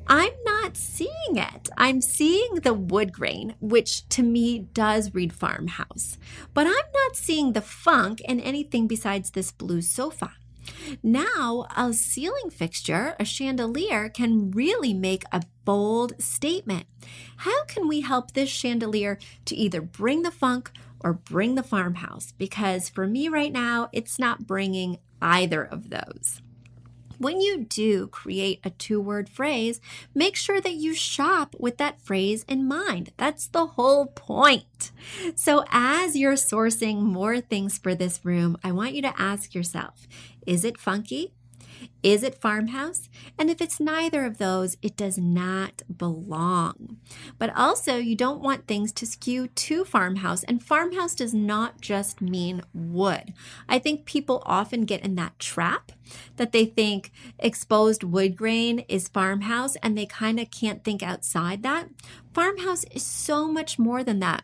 I'm 0.07 0.33
not 0.45 0.77
seeing 0.77 1.35
it. 1.35 1.69
I'm 1.77 1.99
seeing 1.99 2.55
the 2.61 2.73
wood 2.73 3.11
grain, 3.11 3.55
which 3.59 4.07
to 4.09 4.23
me 4.23 4.59
does 4.59 5.13
read 5.13 5.33
farmhouse, 5.33 6.17
but 6.53 6.67
I'm 6.67 6.73
not 6.73 7.15
seeing 7.15 7.53
the 7.53 7.61
funk 7.61 8.21
in 8.21 8.39
anything 8.39 8.87
besides 8.87 9.31
this 9.31 9.51
blue 9.51 9.81
sofa. 9.81 10.33
Now, 11.03 11.67
a 11.75 11.93
ceiling 11.93 12.49
fixture, 12.49 13.15
a 13.19 13.25
chandelier, 13.25 14.09
can 14.09 14.51
really 14.51 14.93
make 14.93 15.23
a 15.31 15.43
bold 15.65 16.21
statement. 16.21 16.85
How 17.37 17.65
can 17.65 17.87
we 17.87 18.01
help 18.01 18.31
this 18.31 18.49
chandelier 18.49 19.17
to 19.45 19.55
either 19.55 19.81
bring 19.81 20.23
the 20.23 20.31
funk 20.31 20.71
or 20.99 21.13
bring 21.13 21.55
the 21.55 21.63
farmhouse? 21.63 22.33
Because 22.37 22.89
for 22.89 23.07
me 23.07 23.29
right 23.29 23.51
now, 23.51 23.89
it's 23.91 24.19
not 24.19 24.47
bringing 24.47 24.97
either 25.21 25.63
of 25.63 25.89
those. 25.89 26.41
When 27.19 27.41
you 27.41 27.65
do 27.65 28.07
create 28.07 28.61
a 28.63 28.69
two 28.69 29.01
word 29.01 29.27
phrase, 29.27 29.81
make 30.15 30.37
sure 30.37 30.61
that 30.61 30.75
you 30.75 30.95
shop 30.95 31.53
with 31.59 31.77
that 31.77 31.99
phrase 31.99 32.45
in 32.47 32.65
mind. 32.65 33.11
That's 33.17 33.47
the 33.47 33.65
whole 33.65 34.05
point. 34.05 34.91
So, 35.35 35.65
as 35.69 36.15
you're 36.15 36.33
sourcing 36.33 37.01
more 37.01 37.41
things 37.41 37.77
for 37.77 37.93
this 37.93 38.23
room, 38.23 38.57
I 38.63 38.71
want 38.71 38.93
you 38.93 39.01
to 39.01 39.21
ask 39.21 39.53
yourself 39.53 40.07
is 40.49 40.65
it 40.65 40.79
funky? 40.79 41.31
Is 42.01 42.23
it 42.23 42.41
farmhouse? 42.41 43.07
And 43.37 43.51
if 43.51 43.61
it's 43.61 43.79
neither 43.79 44.25
of 44.25 44.39
those, 44.39 44.77
it 44.81 44.97
does 44.97 45.19
not 45.19 45.83
belong. 45.95 46.97
But 47.37 47.55
also, 47.55 47.97
you 47.97 48.15
don't 48.15 48.41
want 48.41 48.67
things 48.67 48.91
to 48.93 49.05
skew 49.05 49.47
to 49.47 49.85
farmhouse. 49.85 50.43
And 50.43 50.61
farmhouse 50.61 51.13
does 51.13 51.35
not 51.35 51.81
just 51.81 52.19
mean 52.19 52.63
wood. 52.73 53.33
I 53.69 53.77
think 53.77 54.05
people 54.05 54.41
often 54.47 54.85
get 54.85 55.05
in 55.05 55.13
that 55.15 55.37
trap 55.37 55.91
that 56.37 56.51
they 56.51 56.65
think 56.65 57.11
exposed 57.37 58.03
wood 58.03 58.35
grain 58.35 58.79
is 58.89 59.07
farmhouse 59.07 59.75
and 59.83 59.95
they 59.95 60.07
kind 60.07 60.39
of 60.39 60.49
can't 60.49 60.83
think 60.83 61.03
outside 61.03 61.61
that. 61.61 61.89
Farmhouse 62.33 62.85
is 62.85 63.03
so 63.03 63.47
much 63.47 63.77
more 63.77 64.03
than 64.03 64.19
that 64.19 64.43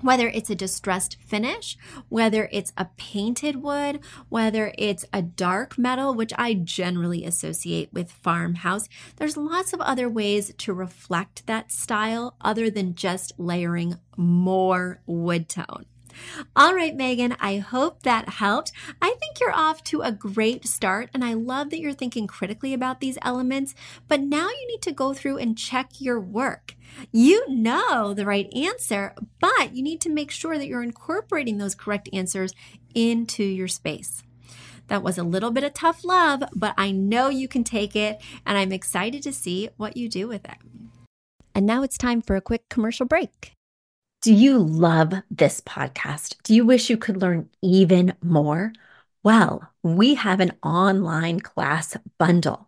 whether 0.00 0.28
it's 0.28 0.50
a 0.50 0.54
distressed 0.54 1.16
finish, 1.20 1.76
whether 2.08 2.48
it's 2.52 2.72
a 2.76 2.86
painted 2.96 3.62
wood, 3.62 4.00
whether 4.28 4.72
it's 4.78 5.04
a 5.12 5.22
dark 5.22 5.78
metal, 5.78 6.14
which 6.14 6.32
I 6.36 6.54
generally 6.54 7.24
associate 7.24 7.92
with 7.92 8.10
farmhouse, 8.10 8.88
there's 9.16 9.36
lots 9.36 9.72
of 9.72 9.80
other 9.80 10.08
ways 10.08 10.52
to 10.58 10.72
reflect 10.72 11.46
that 11.46 11.72
style 11.72 12.36
other 12.40 12.70
than 12.70 12.94
just 12.94 13.32
layering 13.38 13.96
more 14.16 15.00
wood 15.06 15.48
tone. 15.48 15.86
All 16.56 16.74
right, 16.74 16.96
Megan, 16.96 17.36
I 17.40 17.58
hope 17.58 18.02
that 18.02 18.28
helped. 18.28 18.72
I 19.00 19.14
think 19.20 19.40
you're 19.40 19.54
off 19.54 19.84
to 19.84 20.02
a 20.02 20.12
great 20.12 20.66
start, 20.66 21.10
and 21.14 21.24
I 21.24 21.34
love 21.34 21.70
that 21.70 21.80
you're 21.80 21.92
thinking 21.92 22.26
critically 22.26 22.74
about 22.74 23.00
these 23.00 23.18
elements. 23.22 23.74
But 24.08 24.20
now 24.20 24.48
you 24.48 24.66
need 24.68 24.82
to 24.82 24.92
go 24.92 25.14
through 25.14 25.38
and 25.38 25.56
check 25.56 26.00
your 26.00 26.20
work. 26.20 26.74
You 27.12 27.48
know 27.48 28.14
the 28.14 28.26
right 28.26 28.52
answer, 28.54 29.14
but 29.40 29.74
you 29.74 29.82
need 29.82 30.00
to 30.02 30.10
make 30.10 30.30
sure 30.30 30.58
that 30.58 30.66
you're 30.66 30.82
incorporating 30.82 31.58
those 31.58 31.74
correct 31.74 32.08
answers 32.12 32.54
into 32.94 33.44
your 33.44 33.68
space. 33.68 34.22
That 34.88 35.02
was 35.02 35.18
a 35.18 35.22
little 35.22 35.50
bit 35.50 35.64
of 35.64 35.74
tough 35.74 36.04
love, 36.04 36.42
but 36.54 36.74
I 36.78 36.90
know 36.90 37.28
you 37.28 37.46
can 37.46 37.62
take 37.62 37.94
it, 37.94 38.20
and 38.46 38.56
I'm 38.56 38.72
excited 38.72 39.22
to 39.22 39.32
see 39.32 39.68
what 39.76 39.96
you 39.96 40.08
do 40.08 40.28
with 40.28 40.44
it. 40.44 40.56
And 41.54 41.66
now 41.66 41.82
it's 41.82 41.98
time 41.98 42.22
for 42.22 42.36
a 42.36 42.40
quick 42.40 42.68
commercial 42.70 43.04
break. 43.04 43.52
Do 44.22 44.32
you 44.32 44.58
love 44.58 45.12
this 45.30 45.60
podcast? 45.60 46.36
Do 46.42 46.54
you 46.54 46.64
wish 46.64 46.90
you 46.90 46.96
could 46.96 47.20
learn 47.20 47.48
even 47.62 48.14
more? 48.22 48.72
Well, 49.22 49.68
we 49.82 50.14
have 50.14 50.40
an 50.40 50.52
online 50.62 51.40
class 51.40 51.96
bundle. 52.18 52.67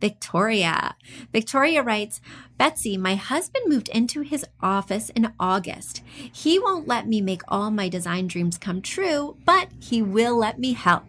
Victoria. 0.00 0.96
Victoria 1.32 1.82
writes 1.82 2.20
Betsy, 2.58 2.96
my 2.96 3.14
husband 3.14 3.64
moved 3.66 3.88
into 3.88 4.20
his 4.20 4.44
office 4.60 5.10
in 5.10 5.32
August. 5.40 6.02
He 6.32 6.58
won't 6.58 6.86
let 6.86 7.08
me 7.08 7.20
make 7.20 7.42
all 7.48 7.70
my 7.70 7.88
design 7.88 8.26
dreams 8.26 8.58
come 8.58 8.82
true, 8.82 9.36
but 9.44 9.68
he 9.80 10.02
will 10.02 10.36
let 10.36 10.58
me 10.58 10.74
help. 10.74 11.04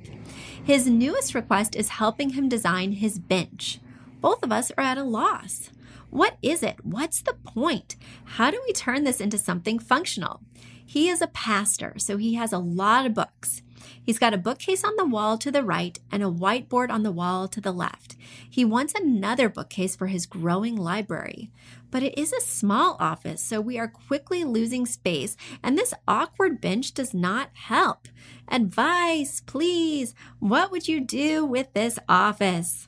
His 0.64 0.88
newest 0.88 1.36
request 1.36 1.76
is 1.76 1.90
helping 1.90 2.32
him 2.32 2.48
design 2.48 2.94
his 2.94 3.20
bench. 3.20 3.80
Both 4.22 4.44
of 4.44 4.52
us 4.52 4.72
are 4.78 4.84
at 4.84 4.98
a 4.98 5.04
loss. 5.04 5.72
What 6.10 6.38
is 6.42 6.62
it? 6.62 6.78
What's 6.84 7.22
the 7.22 7.34
point? 7.34 7.96
How 8.26 8.52
do 8.52 8.62
we 8.68 8.74
turn 8.74 9.04
this 9.04 9.20
into 9.20 9.38
something 9.38 9.80
functional? 9.80 10.42
He 10.86 11.08
is 11.08 11.22
a 11.22 11.28
pastor, 11.28 11.96
so 11.98 12.18
he 12.18 12.36
has 12.36 12.52
a 12.52 12.58
lot 12.58 13.06
of 13.06 13.14
books. 13.14 13.62
He's 14.04 14.20
got 14.20 14.34
a 14.34 14.38
bookcase 14.38 14.84
on 14.84 14.96
the 14.96 15.06
wall 15.06 15.38
to 15.38 15.52
the 15.52 15.64
right 15.64 15.98
and 16.12 16.24
a 16.24 16.28
whiteboard 16.28 16.90
on 16.90 17.04
the 17.04 17.12
wall 17.12 17.48
to 17.48 17.62
the 17.62 17.72
left. 17.72 18.16
He 18.50 18.66
wants 18.66 18.94
another 18.94 19.48
bookcase 19.48 19.96
for 19.96 20.08
his 20.08 20.26
growing 20.26 20.76
library. 20.76 21.52
But 21.92 22.04
it 22.04 22.18
is 22.18 22.34
a 22.34 22.42
small 22.42 22.98
office, 23.00 23.44
so 23.44 23.60
we 23.60 23.78
are 23.78 23.88
quickly 23.88 24.44
losing 24.44 24.86
space, 24.86 25.36
and 25.62 25.78
this 25.78 25.94
awkward 26.08 26.62
bench 26.62 26.94
does 26.94 27.14
not 27.14 27.50
help. 27.54 28.08
Advice, 28.48 29.42
please. 29.42 30.16
What 30.40 30.72
would 30.72 30.88
you 30.88 31.02
do 31.02 31.46
with 31.46 31.74
this 31.74 32.00
office? 32.08 32.88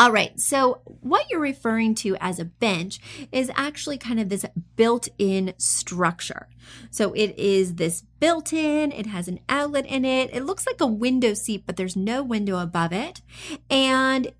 All 0.00 0.12
right, 0.12 0.38
so 0.38 0.80
what 0.84 1.28
you're 1.28 1.40
referring 1.40 1.96
to 1.96 2.16
as 2.20 2.38
a 2.38 2.44
bench 2.44 3.00
is 3.32 3.50
actually 3.56 3.98
kind 3.98 4.20
of 4.20 4.28
this 4.28 4.44
built 4.76 5.08
in 5.18 5.54
structure. 5.58 6.48
So 6.90 7.12
it 7.14 7.36
is 7.36 7.74
this 7.74 8.04
built 8.20 8.52
in, 8.52 8.92
it 8.92 9.06
has 9.06 9.26
an 9.26 9.40
outlet 9.48 9.86
in 9.86 10.04
it. 10.04 10.30
It 10.32 10.44
looks 10.44 10.68
like 10.68 10.80
a 10.80 10.86
window 10.86 11.34
seat, 11.34 11.64
but 11.66 11.76
there's 11.76 11.96
no 11.96 12.22
window 12.22 12.58
above 12.58 12.92
it. 12.92 13.22
And 13.68 14.32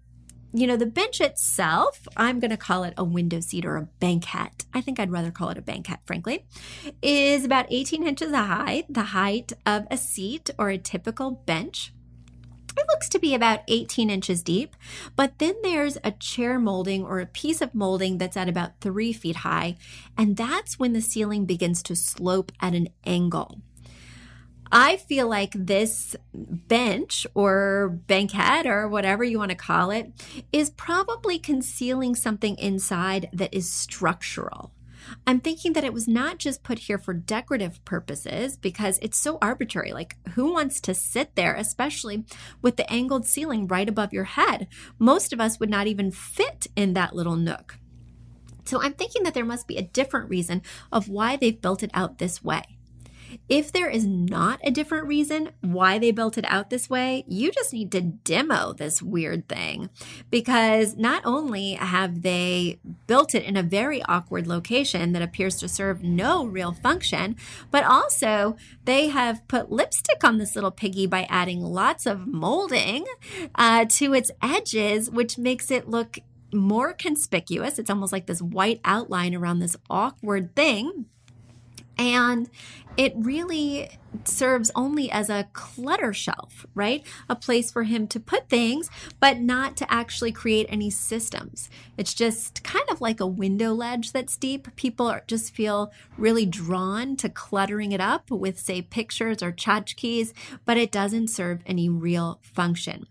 you 0.53 0.67
know, 0.67 0.77
the 0.77 0.87
bench 0.87 1.21
itself, 1.21 2.09
I'm 2.17 2.41
going 2.41 2.51
to 2.51 2.57
call 2.57 2.85
it 2.85 2.95
a 2.97 3.05
window 3.05 3.41
seat 3.41 3.67
or 3.67 3.77
a 3.77 3.89
banquette. 4.01 4.65
I 4.73 4.81
think 4.81 4.99
I'd 4.99 5.13
rather 5.13 5.31
call 5.31 5.51
it 5.51 5.59
a 5.59 5.63
banquette, 5.63 6.01
frankly, 6.07 6.47
is 7.03 7.45
about 7.45 7.67
18 7.69 8.07
inches 8.07 8.33
high, 8.33 8.85
the 8.89 9.03
height 9.03 9.53
of 9.67 9.87
a 9.91 9.99
seat 9.99 10.51
or 10.59 10.71
a 10.71 10.79
typical 10.79 11.33
bench. 11.33 11.93
It 12.79 12.87
looks 12.89 13.09
to 13.09 13.19
be 13.19 13.35
about 13.35 13.63
18 13.67 14.09
inches 14.09 14.43
deep, 14.43 14.77
but 15.17 15.39
then 15.39 15.55
there's 15.63 15.99
a 16.05 16.13
chair 16.13 16.61
molding 16.61 17.05
or 17.05 17.19
a 17.19 17.27
piece 17.27 17.61
of 17.61 17.75
molding 17.75 18.19
that's 18.19 18.37
at 18.37 18.49
about 18.49 18.81
three 18.81 19.13
feet 19.13 19.37
high, 19.37 19.77
and 20.17 20.37
that's 20.37 20.79
when 20.79 20.93
the 20.93 21.01
ceiling 21.01 21.45
begins 21.45 21.83
to 21.85 21.97
slope 21.97 22.53
at 22.61 22.75
an 22.75 22.89
angle. 23.05 23.61
I 24.71 24.97
feel 24.99 25.29
like 25.29 25.53
this 25.55 26.15
bench 26.35 27.27
or 27.35 27.99
banquette 28.07 28.67
or 28.67 28.87
whatever 28.87 29.25
you 29.25 29.39
want 29.39 29.51
to 29.51 29.57
call 29.57 29.91
it 29.91 30.13
is 30.53 30.71
probably 30.71 31.39
concealing 31.39 32.15
something 32.15 32.57
inside 32.59 33.29
that 33.33 33.53
is 33.55 33.71
structural. 33.71 34.73
I'm 35.27 35.41
thinking 35.41 35.73
that 35.75 35.85
it 35.85 35.93
was 35.93 36.09
not 36.09 36.39
just 36.39 36.63
put 36.63 36.81
here 36.81 36.99
for 36.99 37.15
decorative 37.15 37.85
purposes 37.85 38.57
because 38.57 38.99
it's 39.01 39.19
so 39.19 39.39
arbitrary. 39.41 39.93
Like, 39.93 40.17
who 40.35 40.53
wants 40.53 40.81
to 40.83 40.95
sit 40.95 41.35
there, 41.35 41.55
especially 41.55 42.25
with 42.63 42.77
the 42.77 42.91
angled 42.91 43.27
ceiling 43.27 43.67
right 43.67 43.89
above 43.89 44.13
your 44.13 44.25
head? 44.25 44.69
Most 44.99 45.33
of 45.33 45.41
us 45.41 45.61
would 45.61 45.71
not 45.71 45.87
even 45.87 46.11
fit 46.11 46.67
in 46.77 46.95
that 46.95 47.15
little 47.15 47.37
nook. 47.37 47.79
So 48.65 48.83
I'm 48.83 48.93
thinking 48.93 49.23
that 49.23 49.35
there 49.35 49.45
must 49.45 49.67
be 49.67 49.79
a 49.79 49.83
different 49.83 50.29
reason 50.29 50.63
of 50.93 51.09
why 51.09 51.37
they've 51.37 51.61
built 51.61 51.83
it 51.83 51.91
out 51.95 52.19
this 52.19 52.45
way. 52.45 52.78
If 53.49 53.73
there 53.73 53.89
is 53.89 54.07
not 54.07 54.61
a 54.63 54.71
different 54.71 55.07
reason 55.07 55.51
why 55.61 55.99
they 55.99 56.11
built 56.11 56.39
it 56.39 56.45
out 56.49 56.71
this 56.71 56.91
way, 56.91 57.25
you 57.27 57.51
just 57.51 57.73
need 57.73 57.93
to 57.93 58.01
demo 58.01 58.73
this 58.73 59.03
weird 59.03 59.49
thing 59.49 59.91
because 60.31 60.97
not 60.97 61.23
only 61.25 61.75
have 61.75 62.23
they 62.23 62.79
built 63.07 63.35
it 63.35 63.45
in 63.45 63.57
a 63.57 63.63
very 63.63 64.03
awkward 64.05 64.47
location 64.47 65.13
that 65.13 65.23
appears 65.23 65.57
to 65.57 65.69
serve 65.69 66.03
no 66.03 66.45
real 66.47 66.73
function, 66.73 67.37
but 67.71 67.85
also 67.85 68.57
they 68.85 69.09
have 69.09 69.47
put 69.49 69.71
lipstick 69.71 70.25
on 70.25 70.39
this 70.39 70.55
little 70.55 70.71
piggy 70.71 71.07
by 71.07 71.27
adding 71.29 71.61
lots 71.61 72.07
of 72.07 72.27
molding 72.27 73.07
uh, 73.55 73.85
to 73.87 74.15
its 74.15 74.31
edges, 74.43 75.11
which 75.11 75.39
makes 75.39 75.71
it 75.71 75.89
look 75.89 76.19
more 76.53 76.93
conspicuous. 76.93 77.79
It's 77.79 77.91
almost 77.91 78.13
like 78.13 78.27
this 78.27 78.43
white 78.43 78.81
outline 78.85 79.35
around 79.35 79.59
this 79.59 79.77
awkward 79.91 80.55
thing. 80.55 81.07
And 81.99 82.49
it 82.97 83.13
really 83.17 83.91
serves 84.25 84.71
only 84.75 85.11
as 85.11 85.31
a 85.31 85.49
clutter 85.53 86.13
shelf, 86.13 86.67
right? 86.75 87.05
A 87.29 87.37
place 87.37 87.71
for 87.71 87.85
him 87.85 88.09
to 88.09 88.19
put 88.19 88.49
things, 88.49 88.91
but 89.21 89.39
not 89.39 89.77
to 89.77 89.93
actually 89.93 90.33
create 90.33 90.67
any 90.69 90.91
systems. 90.91 91.71
It's 91.97 92.15
just 92.15 92.65
kind 92.65 92.89
of 92.91 93.01
like 93.01 93.21
a 93.21 93.27
window 93.27 93.73
ledge 93.73 94.13
that's 94.13 94.37
deep. 94.37 94.75
People 94.77 95.07
are, 95.07 95.23
just 95.29 95.55
feel 95.55 95.93
really 96.17 96.47
drawn 96.47 97.17
to 97.17 97.29
cluttering 97.29 97.93
it 97.93 98.01
up 98.01 98.31
with, 98.31 98.59
say, 98.59 98.83
pictures 98.83 99.43
or 99.43 99.53
tchotchkes, 99.53 100.33
but 100.65 100.77
it 100.77 100.91
doesn't 100.91 101.29
serve 101.29 101.63
any 101.67 101.89
real 101.89 102.41
function. 102.43 103.07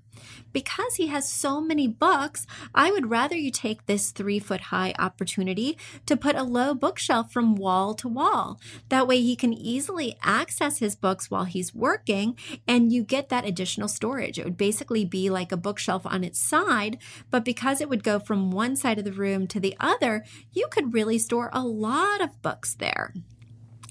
Because 0.53 0.95
he 0.95 1.07
has 1.07 1.29
so 1.29 1.61
many 1.61 1.87
books, 1.87 2.47
I 2.73 2.91
would 2.91 3.09
rather 3.09 3.35
you 3.35 3.51
take 3.51 3.85
this 3.85 4.11
three 4.11 4.39
foot 4.39 4.61
high 4.61 4.93
opportunity 4.97 5.77
to 6.05 6.17
put 6.17 6.35
a 6.35 6.43
low 6.43 6.73
bookshelf 6.73 7.31
from 7.31 7.55
wall 7.55 7.93
to 7.95 8.07
wall. 8.07 8.59
That 8.89 9.07
way 9.07 9.21
he 9.21 9.35
can 9.35 9.53
easily 9.53 10.17
access 10.23 10.79
his 10.79 10.95
books 10.95 11.29
while 11.29 11.45
he's 11.45 11.75
working 11.75 12.37
and 12.67 12.91
you 12.91 13.03
get 13.03 13.29
that 13.29 13.45
additional 13.45 13.87
storage. 13.87 14.39
It 14.39 14.45
would 14.45 14.57
basically 14.57 15.05
be 15.05 15.29
like 15.29 15.51
a 15.51 15.57
bookshelf 15.57 16.05
on 16.05 16.23
its 16.23 16.39
side, 16.39 16.97
but 17.29 17.45
because 17.45 17.81
it 17.81 17.89
would 17.89 18.03
go 18.03 18.19
from 18.19 18.51
one 18.51 18.75
side 18.75 18.99
of 18.99 19.05
the 19.05 19.11
room 19.11 19.47
to 19.47 19.59
the 19.59 19.75
other, 19.79 20.23
you 20.51 20.67
could 20.69 20.93
really 20.93 21.17
store 21.17 21.49
a 21.53 21.61
lot 21.61 22.21
of 22.21 22.41
books 22.41 22.73
there. 22.75 23.13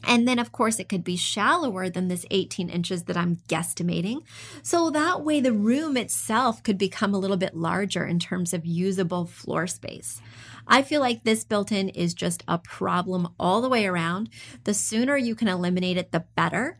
And 0.06 0.26
then, 0.26 0.38
of 0.38 0.52
course, 0.52 0.78
it 0.78 0.88
could 0.88 1.04
be 1.04 1.16
shallower 1.16 1.90
than 1.90 2.08
this 2.08 2.24
18 2.30 2.70
inches 2.70 3.04
that 3.04 3.16
I'm 3.16 3.40
guesstimating. 3.48 4.22
So 4.62 4.90
that 4.90 5.22
way, 5.22 5.40
the 5.40 5.52
room 5.52 5.96
itself 5.96 6.62
could 6.62 6.78
become 6.78 7.12
a 7.12 7.18
little 7.18 7.36
bit 7.36 7.56
larger 7.56 8.06
in 8.06 8.20
terms 8.20 8.54
of 8.54 8.64
usable 8.64 9.26
floor 9.26 9.66
space. 9.66 10.20
I 10.68 10.82
feel 10.82 11.00
like 11.00 11.24
this 11.24 11.44
built 11.44 11.72
in 11.72 11.88
is 11.90 12.14
just 12.14 12.44
a 12.48 12.58
problem 12.58 13.28
all 13.38 13.60
the 13.60 13.68
way 13.68 13.86
around. 13.86 14.30
The 14.64 14.74
sooner 14.74 15.16
you 15.16 15.34
can 15.34 15.48
eliminate 15.48 15.96
it, 15.96 16.12
the 16.12 16.24
better. 16.34 16.78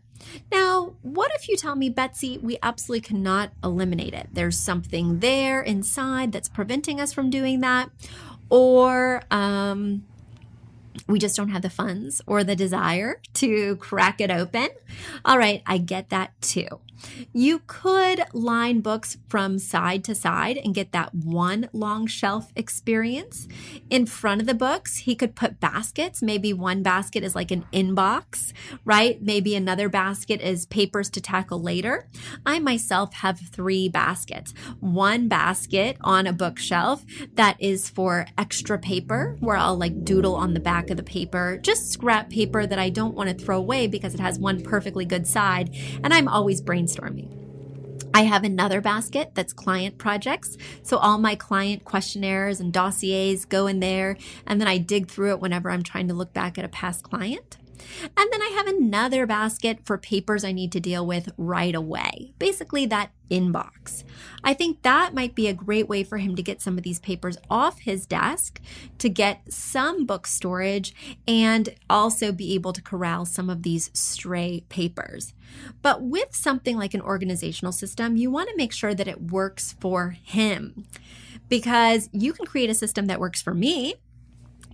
Now, 0.50 0.94
what 1.02 1.30
if 1.34 1.48
you 1.48 1.56
tell 1.56 1.76
me, 1.76 1.90
Betsy, 1.90 2.38
we 2.38 2.58
absolutely 2.62 3.06
cannot 3.06 3.52
eliminate 3.62 4.14
it? 4.14 4.28
There's 4.32 4.58
something 4.58 5.20
there 5.20 5.62
inside 5.62 6.32
that's 6.32 6.48
preventing 6.48 7.00
us 7.00 7.12
from 7.12 7.30
doing 7.30 7.60
that, 7.60 7.90
or 8.48 9.22
um, 9.30 10.04
we 11.06 11.18
just 11.18 11.36
don't 11.36 11.50
have 11.50 11.62
the 11.62 11.70
funds 11.70 12.20
or 12.26 12.44
the 12.44 12.56
desire 12.56 13.20
to 13.34 13.76
crack 13.76 14.20
it 14.20 14.30
open. 14.30 14.68
All 15.24 15.38
right, 15.38 15.62
I 15.66 15.78
get 15.78 16.10
that 16.10 16.40
too. 16.40 16.68
You 17.32 17.62
could 17.66 18.22
line 18.32 18.80
books 18.80 19.18
from 19.28 19.58
side 19.58 20.04
to 20.04 20.14
side 20.14 20.56
and 20.56 20.74
get 20.74 20.92
that 20.92 21.14
one 21.14 21.68
long 21.72 22.06
shelf 22.06 22.52
experience. 22.56 23.46
In 23.90 24.06
front 24.06 24.40
of 24.40 24.46
the 24.46 24.54
books, 24.54 24.98
he 24.98 25.14
could 25.14 25.34
put 25.34 25.60
baskets. 25.60 26.22
Maybe 26.22 26.52
one 26.52 26.82
basket 26.82 27.22
is 27.22 27.34
like 27.34 27.50
an 27.50 27.66
inbox, 27.72 28.52
right? 28.84 29.20
Maybe 29.20 29.54
another 29.54 29.88
basket 29.88 30.40
is 30.40 30.66
papers 30.66 31.10
to 31.10 31.20
tackle 31.20 31.60
later. 31.60 32.08
I 32.44 32.58
myself 32.58 33.14
have 33.14 33.40
three 33.40 33.88
baskets. 33.88 34.54
One 34.80 35.28
basket 35.28 35.96
on 36.00 36.26
a 36.26 36.32
bookshelf 36.32 37.04
that 37.34 37.56
is 37.60 37.88
for 37.90 38.26
extra 38.38 38.78
paper, 38.78 39.36
where 39.40 39.56
I'll 39.56 39.76
like 39.76 40.04
doodle 40.04 40.34
on 40.34 40.54
the 40.54 40.60
back 40.60 40.90
of 40.90 40.96
the 40.96 41.02
paper, 41.02 41.58
just 41.62 41.90
scrap 41.90 42.30
paper 42.30 42.66
that 42.66 42.78
I 42.78 42.90
don't 42.90 43.14
want 43.14 43.28
to 43.28 43.44
throw 43.44 43.58
away 43.58 43.86
because 43.86 44.14
it 44.14 44.20
has 44.20 44.38
one 44.38 44.62
perfectly 44.62 45.04
good 45.04 45.26
side. 45.26 45.74
And 46.02 46.12
I'm 46.14 46.28
always 46.28 46.62
brainstorming. 46.62 46.85
I 48.14 48.22
have 48.22 48.44
another 48.44 48.80
basket 48.80 49.32
that's 49.34 49.52
client 49.52 49.98
projects. 49.98 50.56
So 50.82 50.96
all 50.96 51.18
my 51.18 51.34
client 51.34 51.84
questionnaires 51.84 52.60
and 52.60 52.72
dossiers 52.72 53.44
go 53.44 53.66
in 53.66 53.80
there, 53.80 54.16
and 54.46 54.58
then 54.60 54.68
I 54.68 54.78
dig 54.78 55.08
through 55.08 55.32
it 55.32 55.40
whenever 55.40 55.70
I'm 55.70 55.82
trying 55.82 56.08
to 56.08 56.14
look 56.14 56.32
back 56.32 56.56
at 56.56 56.64
a 56.64 56.68
past 56.68 57.02
client. 57.02 57.58
And 58.02 58.28
then 58.32 58.42
I 58.42 58.52
have 58.56 58.66
another 58.66 59.26
basket 59.26 59.80
for 59.84 59.98
papers 59.98 60.44
I 60.44 60.52
need 60.52 60.72
to 60.72 60.80
deal 60.80 61.06
with 61.06 61.32
right 61.36 61.74
away. 61.74 62.32
Basically, 62.38 62.86
that 62.86 63.10
inbox. 63.30 64.04
I 64.44 64.54
think 64.54 64.82
that 64.82 65.14
might 65.14 65.34
be 65.34 65.48
a 65.48 65.54
great 65.54 65.88
way 65.88 66.04
for 66.04 66.18
him 66.18 66.36
to 66.36 66.42
get 66.42 66.62
some 66.62 66.78
of 66.78 66.84
these 66.84 67.00
papers 67.00 67.36
off 67.50 67.80
his 67.80 68.06
desk, 68.06 68.60
to 68.98 69.08
get 69.08 69.52
some 69.52 70.06
book 70.06 70.26
storage, 70.26 70.94
and 71.26 71.74
also 71.90 72.32
be 72.32 72.54
able 72.54 72.72
to 72.72 72.82
corral 72.82 73.24
some 73.24 73.50
of 73.50 73.62
these 73.62 73.90
stray 73.92 74.64
papers. 74.68 75.34
But 75.82 76.02
with 76.02 76.34
something 76.34 76.76
like 76.76 76.94
an 76.94 77.00
organizational 77.00 77.72
system, 77.72 78.16
you 78.16 78.30
want 78.30 78.48
to 78.50 78.56
make 78.56 78.72
sure 78.72 78.94
that 78.94 79.08
it 79.08 79.30
works 79.30 79.74
for 79.80 80.10
him 80.22 80.86
because 81.48 82.08
you 82.12 82.32
can 82.32 82.46
create 82.46 82.70
a 82.70 82.74
system 82.74 83.06
that 83.06 83.20
works 83.20 83.40
for 83.42 83.54
me 83.54 83.94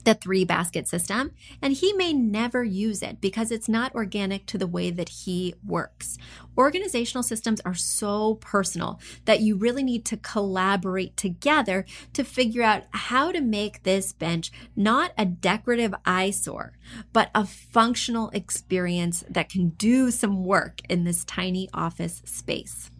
the 0.04 0.14
three 0.14 0.44
basket 0.44 0.88
system, 0.88 1.32
and 1.60 1.74
he 1.74 1.92
may 1.92 2.12
never 2.12 2.62
use 2.62 3.02
it 3.02 3.20
because 3.20 3.50
it's 3.50 3.68
not 3.68 3.94
organic 3.94 4.46
to 4.46 4.58
the 4.58 4.66
way 4.66 4.90
that 4.90 5.08
he 5.08 5.54
works. 5.66 6.18
Organizational 6.56 7.22
systems 7.22 7.60
are 7.64 7.74
so 7.74 8.34
personal 8.36 9.00
that 9.24 9.40
you 9.40 9.56
really 9.56 9.82
need 9.82 10.04
to 10.04 10.16
collaborate 10.16 11.16
together 11.16 11.84
to 12.12 12.24
figure 12.24 12.62
out 12.62 12.84
how 12.90 13.32
to 13.32 13.40
make 13.40 13.82
this 13.82 14.12
bench 14.12 14.52
not 14.76 15.12
a 15.16 15.24
decorative 15.24 15.94
eyesore, 16.04 16.72
but 17.12 17.30
a 17.34 17.46
functional 17.46 18.30
experience 18.30 19.24
that 19.28 19.48
can 19.48 19.70
do 19.70 20.10
some 20.10 20.44
work 20.44 20.80
in 20.88 21.04
this 21.04 21.24
tiny 21.24 21.68
office 21.72 22.22
space. 22.24 22.91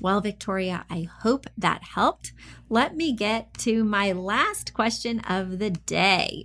Well, 0.00 0.20
Victoria, 0.20 0.84
I 0.90 1.08
hope 1.22 1.46
that 1.56 1.82
helped. 1.94 2.32
Let 2.68 2.96
me 2.96 3.12
get 3.12 3.54
to 3.58 3.84
my 3.84 4.12
last 4.12 4.74
question 4.74 5.20
of 5.20 5.58
the 5.58 5.70
day. 5.70 6.44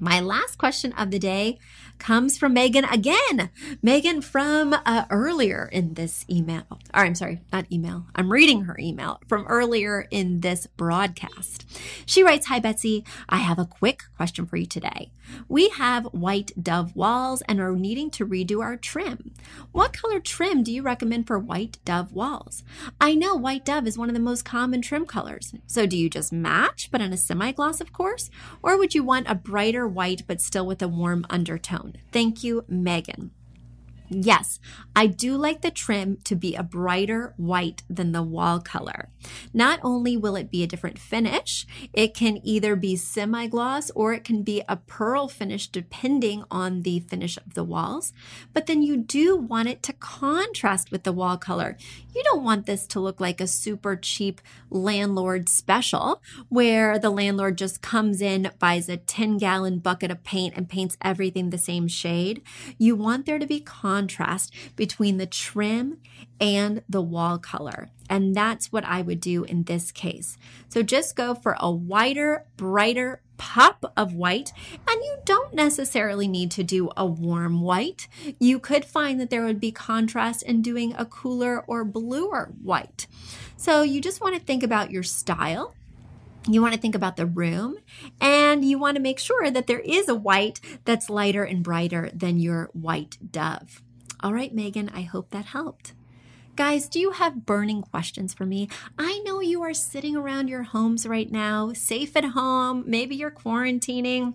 My 0.00 0.18
last 0.20 0.58
question 0.58 0.92
of 0.94 1.10
the 1.10 1.18
day 1.18 1.58
comes 2.02 2.36
from 2.36 2.52
Megan 2.52 2.84
again. 2.84 3.50
Megan 3.80 4.20
from 4.20 4.74
uh, 4.74 5.04
earlier 5.08 5.68
in 5.70 5.94
this 5.94 6.26
email. 6.28 6.66
Or 6.92 7.04
I'm 7.04 7.14
sorry, 7.14 7.40
not 7.52 7.70
email. 7.70 8.06
I'm 8.16 8.32
reading 8.32 8.62
her 8.62 8.76
email 8.78 9.20
from 9.28 9.46
earlier 9.46 10.08
in 10.10 10.40
this 10.40 10.66
broadcast. 10.66 11.64
She 12.04 12.24
writes 12.24 12.46
Hi, 12.46 12.58
Betsy. 12.58 13.04
I 13.28 13.36
have 13.36 13.60
a 13.60 13.66
quick 13.66 14.02
question 14.16 14.46
for 14.46 14.56
you 14.56 14.66
today. 14.66 15.12
We 15.48 15.68
have 15.70 16.06
white 16.06 16.50
dove 16.60 16.96
walls 16.96 17.42
and 17.42 17.60
are 17.60 17.72
needing 17.76 18.10
to 18.10 18.26
redo 18.26 18.60
our 18.60 18.76
trim. 18.76 19.32
What 19.70 19.92
color 19.92 20.18
trim 20.18 20.64
do 20.64 20.72
you 20.72 20.82
recommend 20.82 21.28
for 21.28 21.38
white 21.38 21.78
dove 21.84 22.12
walls? 22.12 22.64
I 23.00 23.14
know 23.14 23.36
white 23.36 23.64
dove 23.64 23.86
is 23.86 23.96
one 23.96 24.08
of 24.08 24.14
the 24.14 24.20
most 24.20 24.44
common 24.44 24.82
trim 24.82 25.06
colors. 25.06 25.54
So 25.68 25.86
do 25.86 25.96
you 25.96 26.10
just 26.10 26.32
match, 26.32 26.88
but 26.90 27.00
in 27.00 27.12
a 27.12 27.16
semi 27.16 27.52
gloss, 27.52 27.80
of 27.80 27.92
course? 27.92 28.28
Or 28.60 28.76
would 28.76 28.94
you 28.94 29.04
want 29.04 29.30
a 29.30 29.36
brighter 29.36 29.86
white 29.86 30.24
but 30.26 30.40
still 30.40 30.66
with 30.66 30.82
a 30.82 30.88
warm 30.88 31.24
undertone? 31.30 31.91
Thank 32.10 32.44
you, 32.44 32.64
Megan. 32.68 33.30
Yes, 34.14 34.60
I 34.94 35.06
do 35.06 35.36
like 35.36 35.62
the 35.62 35.70
trim 35.70 36.18
to 36.24 36.36
be 36.36 36.54
a 36.54 36.62
brighter 36.62 37.32
white 37.36 37.82
than 37.88 38.12
the 38.12 38.22
wall 38.22 38.60
color. 38.60 39.08
Not 39.54 39.80
only 39.82 40.16
will 40.16 40.36
it 40.36 40.50
be 40.50 40.62
a 40.62 40.66
different 40.66 40.98
finish, 40.98 41.66
it 41.92 42.14
can 42.14 42.38
either 42.46 42.76
be 42.76 42.96
semi 42.96 43.46
gloss 43.46 43.90
or 43.92 44.12
it 44.12 44.24
can 44.24 44.42
be 44.42 44.62
a 44.68 44.76
pearl 44.76 45.28
finish 45.28 45.66
depending 45.66 46.44
on 46.50 46.82
the 46.82 47.00
finish 47.00 47.38
of 47.38 47.54
the 47.54 47.64
walls. 47.64 48.12
But 48.52 48.66
then 48.66 48.82
you 48.82 48.98
do 48.98 49.36
want 49.36 49.68
it 49.68 49.82
to 49.84 49.94
contrast 49.94 50.90
with 50.90 51.04
the 51.04 51.12
wall 51.12 51.38
color. 51.38 51.78
You 52.14 52.22
don't 52.24 52.44
want 52.44 52.66
this 52.66 52.86
to 52.88 53.00
look 53.00 53.20
like 53.20 53.40
a 53.40 53.46
super 53.46 53.96
cheap 53.96 54.42
landlord 54.68 55.48
special 55.48 56.20
where 56.50 56.98
the 56.98 57.10
landlord 57.10 57.56
just 57.56 57.80
comes 57.80 58.20
in, 58.20 58.50
buys 58.58 58.88
a 58.88 58.98
10 58.98 59.38
gallon 59.38 59.78
bucket 59.78 60.10
of 60.10 60.22
paint, 60.22 60.54
and 60.56 60.68
paints 60.68 60.98
everything 61.00 61.48
the 61.48 61.58
same 61.58 61.88
shade. 61.88 62.42
You 62.76 62.94
want 62.94 63.24
there 63.24 63.38
to 63.38 63.46
be 63.46 63.60
contrast 63.60 64.01
between 64.76 65.16
the 65.16 65.26
trim 65.26 65.98
and 66.40 66.82
the 66.88 67.02
wall 67.02 67.38
color. 67.38 67.90
And 68.08 68.34
that's 68.34 68.72
what 68.72 68.84
I 68.84 69.02
would 69.02 69.20
do 69.20 69.44
in 69.44 69.64
this 69.64 69.90
case. 69.92 70.36
So 70.68 70.82
just 70.82 71.16
go 71.16 71.34
for 71.34 71.56
a 71.58 71.70
whiter, 71.70 72.46
brighter 72.56 73.22
pop 73.42 73.92
of 73.96 74.14
white. 74.14 74.52
And 74.88 75.02
you 75.02 75.16
don't 75.24 75.52
necessarily 75.52 76.28
need 76.28 76.50
to 76.52 76.62
do 76.62 76.90
a 76.96 77.04
warm 77.04 77.60
white. 77.60 78.06
You 78.38 78.58
could 78.60 78.84
find 78.84 79.20
that 79.20 79.30
there 79.30 79.44
would 79.44 79.60
be 79.60 79.72
contrast 79.72 80.42
in 80.44 80.62
doing 80.62 80.94
a 80.96 81.04
cooler 81.04 81.64
or 81.66 81.84
bluer 81.84 82.52
white. 82.62 83.06
So 83.56 83.82
you 83.82 84.00
just 84.00 84.20
want 84.20 84.36
to 84.36 84.40
think 84.40 84.62
about 84.62 84.90
your 84.90 85.02
style. 85.02 85.74
You 86.48 86.60
want 86.60 86.74
to 86.74 86.80
think 86.80 86.94
about 86.94 87.16
the 87.16 87.26
room 87.26 87.76
and 88.20 88.64
you 88.64 88.78
want 88.78 88.96
to 88.96 89.02
make 89.02 89.18
sure 89.18 89.50
that 89.50 89.66
there 89.66 89.80
is 89.80 90.08
a 90.08 90.14
white 90.14 90.60
that's 90.84 91.08
lighter 91.08 91.44
and 91.44 91.62
brighter 91.62 92.10
than 92.12 92.40
your 92.40 92.68
white 92.72 93.16
dove. 93.30 93.82
All 94.22 94.32
right, 94.32 94.54
Megan, 94.54 94.88
I 94.94 95.02
hope 95.02 95.30
that 95.30 95.46
helped. 95.46 95.94
Guys, 96.54 96.88
do 96.88 97.00
you 97.00 97.12
have 97.12 97.46
burning 97.46 97.82
questions 97.82 98.32
for 98.32 98.46
me? 98.46 98.68
I 98.98 99.20
know 99.24 99.40
you 99.40 99.62
are 99.62 99.74
sitting 99.74 100.14
around 100.14 100.48
your 100.48 100.62
homes 100.62 101.06
right 101.06 101.30
now, 101.30 101.72
safe 101.72 102.16
at 102.16 102.26
home. 102.26 102.84
Maybe 102.86 103.16
you're 103.16 103.30
quarantining 103.30 104.34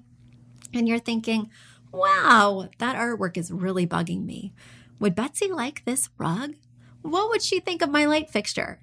and 0.73 0.89
you're 0.89 0.99
thinking, 0.99 1.49
wow, 1.91 2.69
that 2.79 2.95
artwork 2.97 3.37
is 3.37 3.51
really 3.51 3.87
bugging 3.87 4.25
me. 4.25 4.51
Would 4.99 5.15
Betsy 5.15 5.47
like 5.47 5.85
this 5.85 6.09
rug? 6.17 6.55
What 7.01 7.29
would 7.29 7.41
she 7.41 7.59
think 7.59 7.81
of 7.81 7.89
my 7.89 8.05
light 8.05 8.29
fixture? 8.29 8.79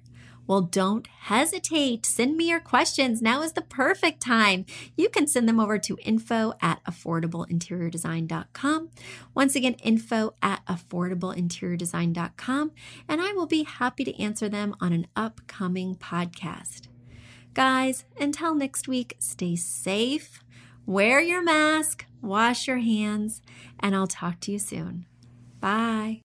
Well, 0.47 0.61
don't 0.61 1.05
hesitate. 1.07 2.05
Send 2.05 2.37
me 2.37 2.49
your 2.49 2.59
questions. 2.59 3.19
Now 3.21 3.41
is 3.41 3.53
the 3.53 3.61
perfect 3.61 4.21
time. 4.21 4.65
You 4.95 5.09
can 5.09 5.25
send 5.27 5.49
them 5.49 5.59
over 5.59 5.79
to 5.79 5.97
info 6.03 6.53
at 6.61 6.83
affordableinteriordesign.com. 6.85 8.89
Once 9.33 9.55
again, 9.55 9.73
info 9.75 10.35
at 10.41 10.65
affordableinteriordesign.com, 10.65 12.71
and 13.07 13.21
I 13.21 13.31
will 13.33 13.47
be 13.47 13.63
happy 13.63 14.03
to 14.03 14.21
answer 14.21 14.49
them 14.49 14.75
on 14.79 14.93
an 14.93 15.07
upcoming 15.15 15.95
podcast. 15.95 16.87
Guys, 17.53 18.03
until 18.19 18.53
next 18.53 18.87
week, 18.87 19.15
stay 19.19 19.55
safe, 19.55 20.43
wear 20.85 21.21
your 21.21 21.41
mask, 21.41 22.05
wash 22.21 22.67
your 22.67 22.79
hands, 22.79 23.41
and 23.79 23.95
I'll 23.95 24.07
talk 24.07 24.41
to 24.41 24.51
you 24.51 24.59
soon. 24.59 25.05
Bye. 25.61 26.24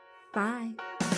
Bye. 0.33 1.10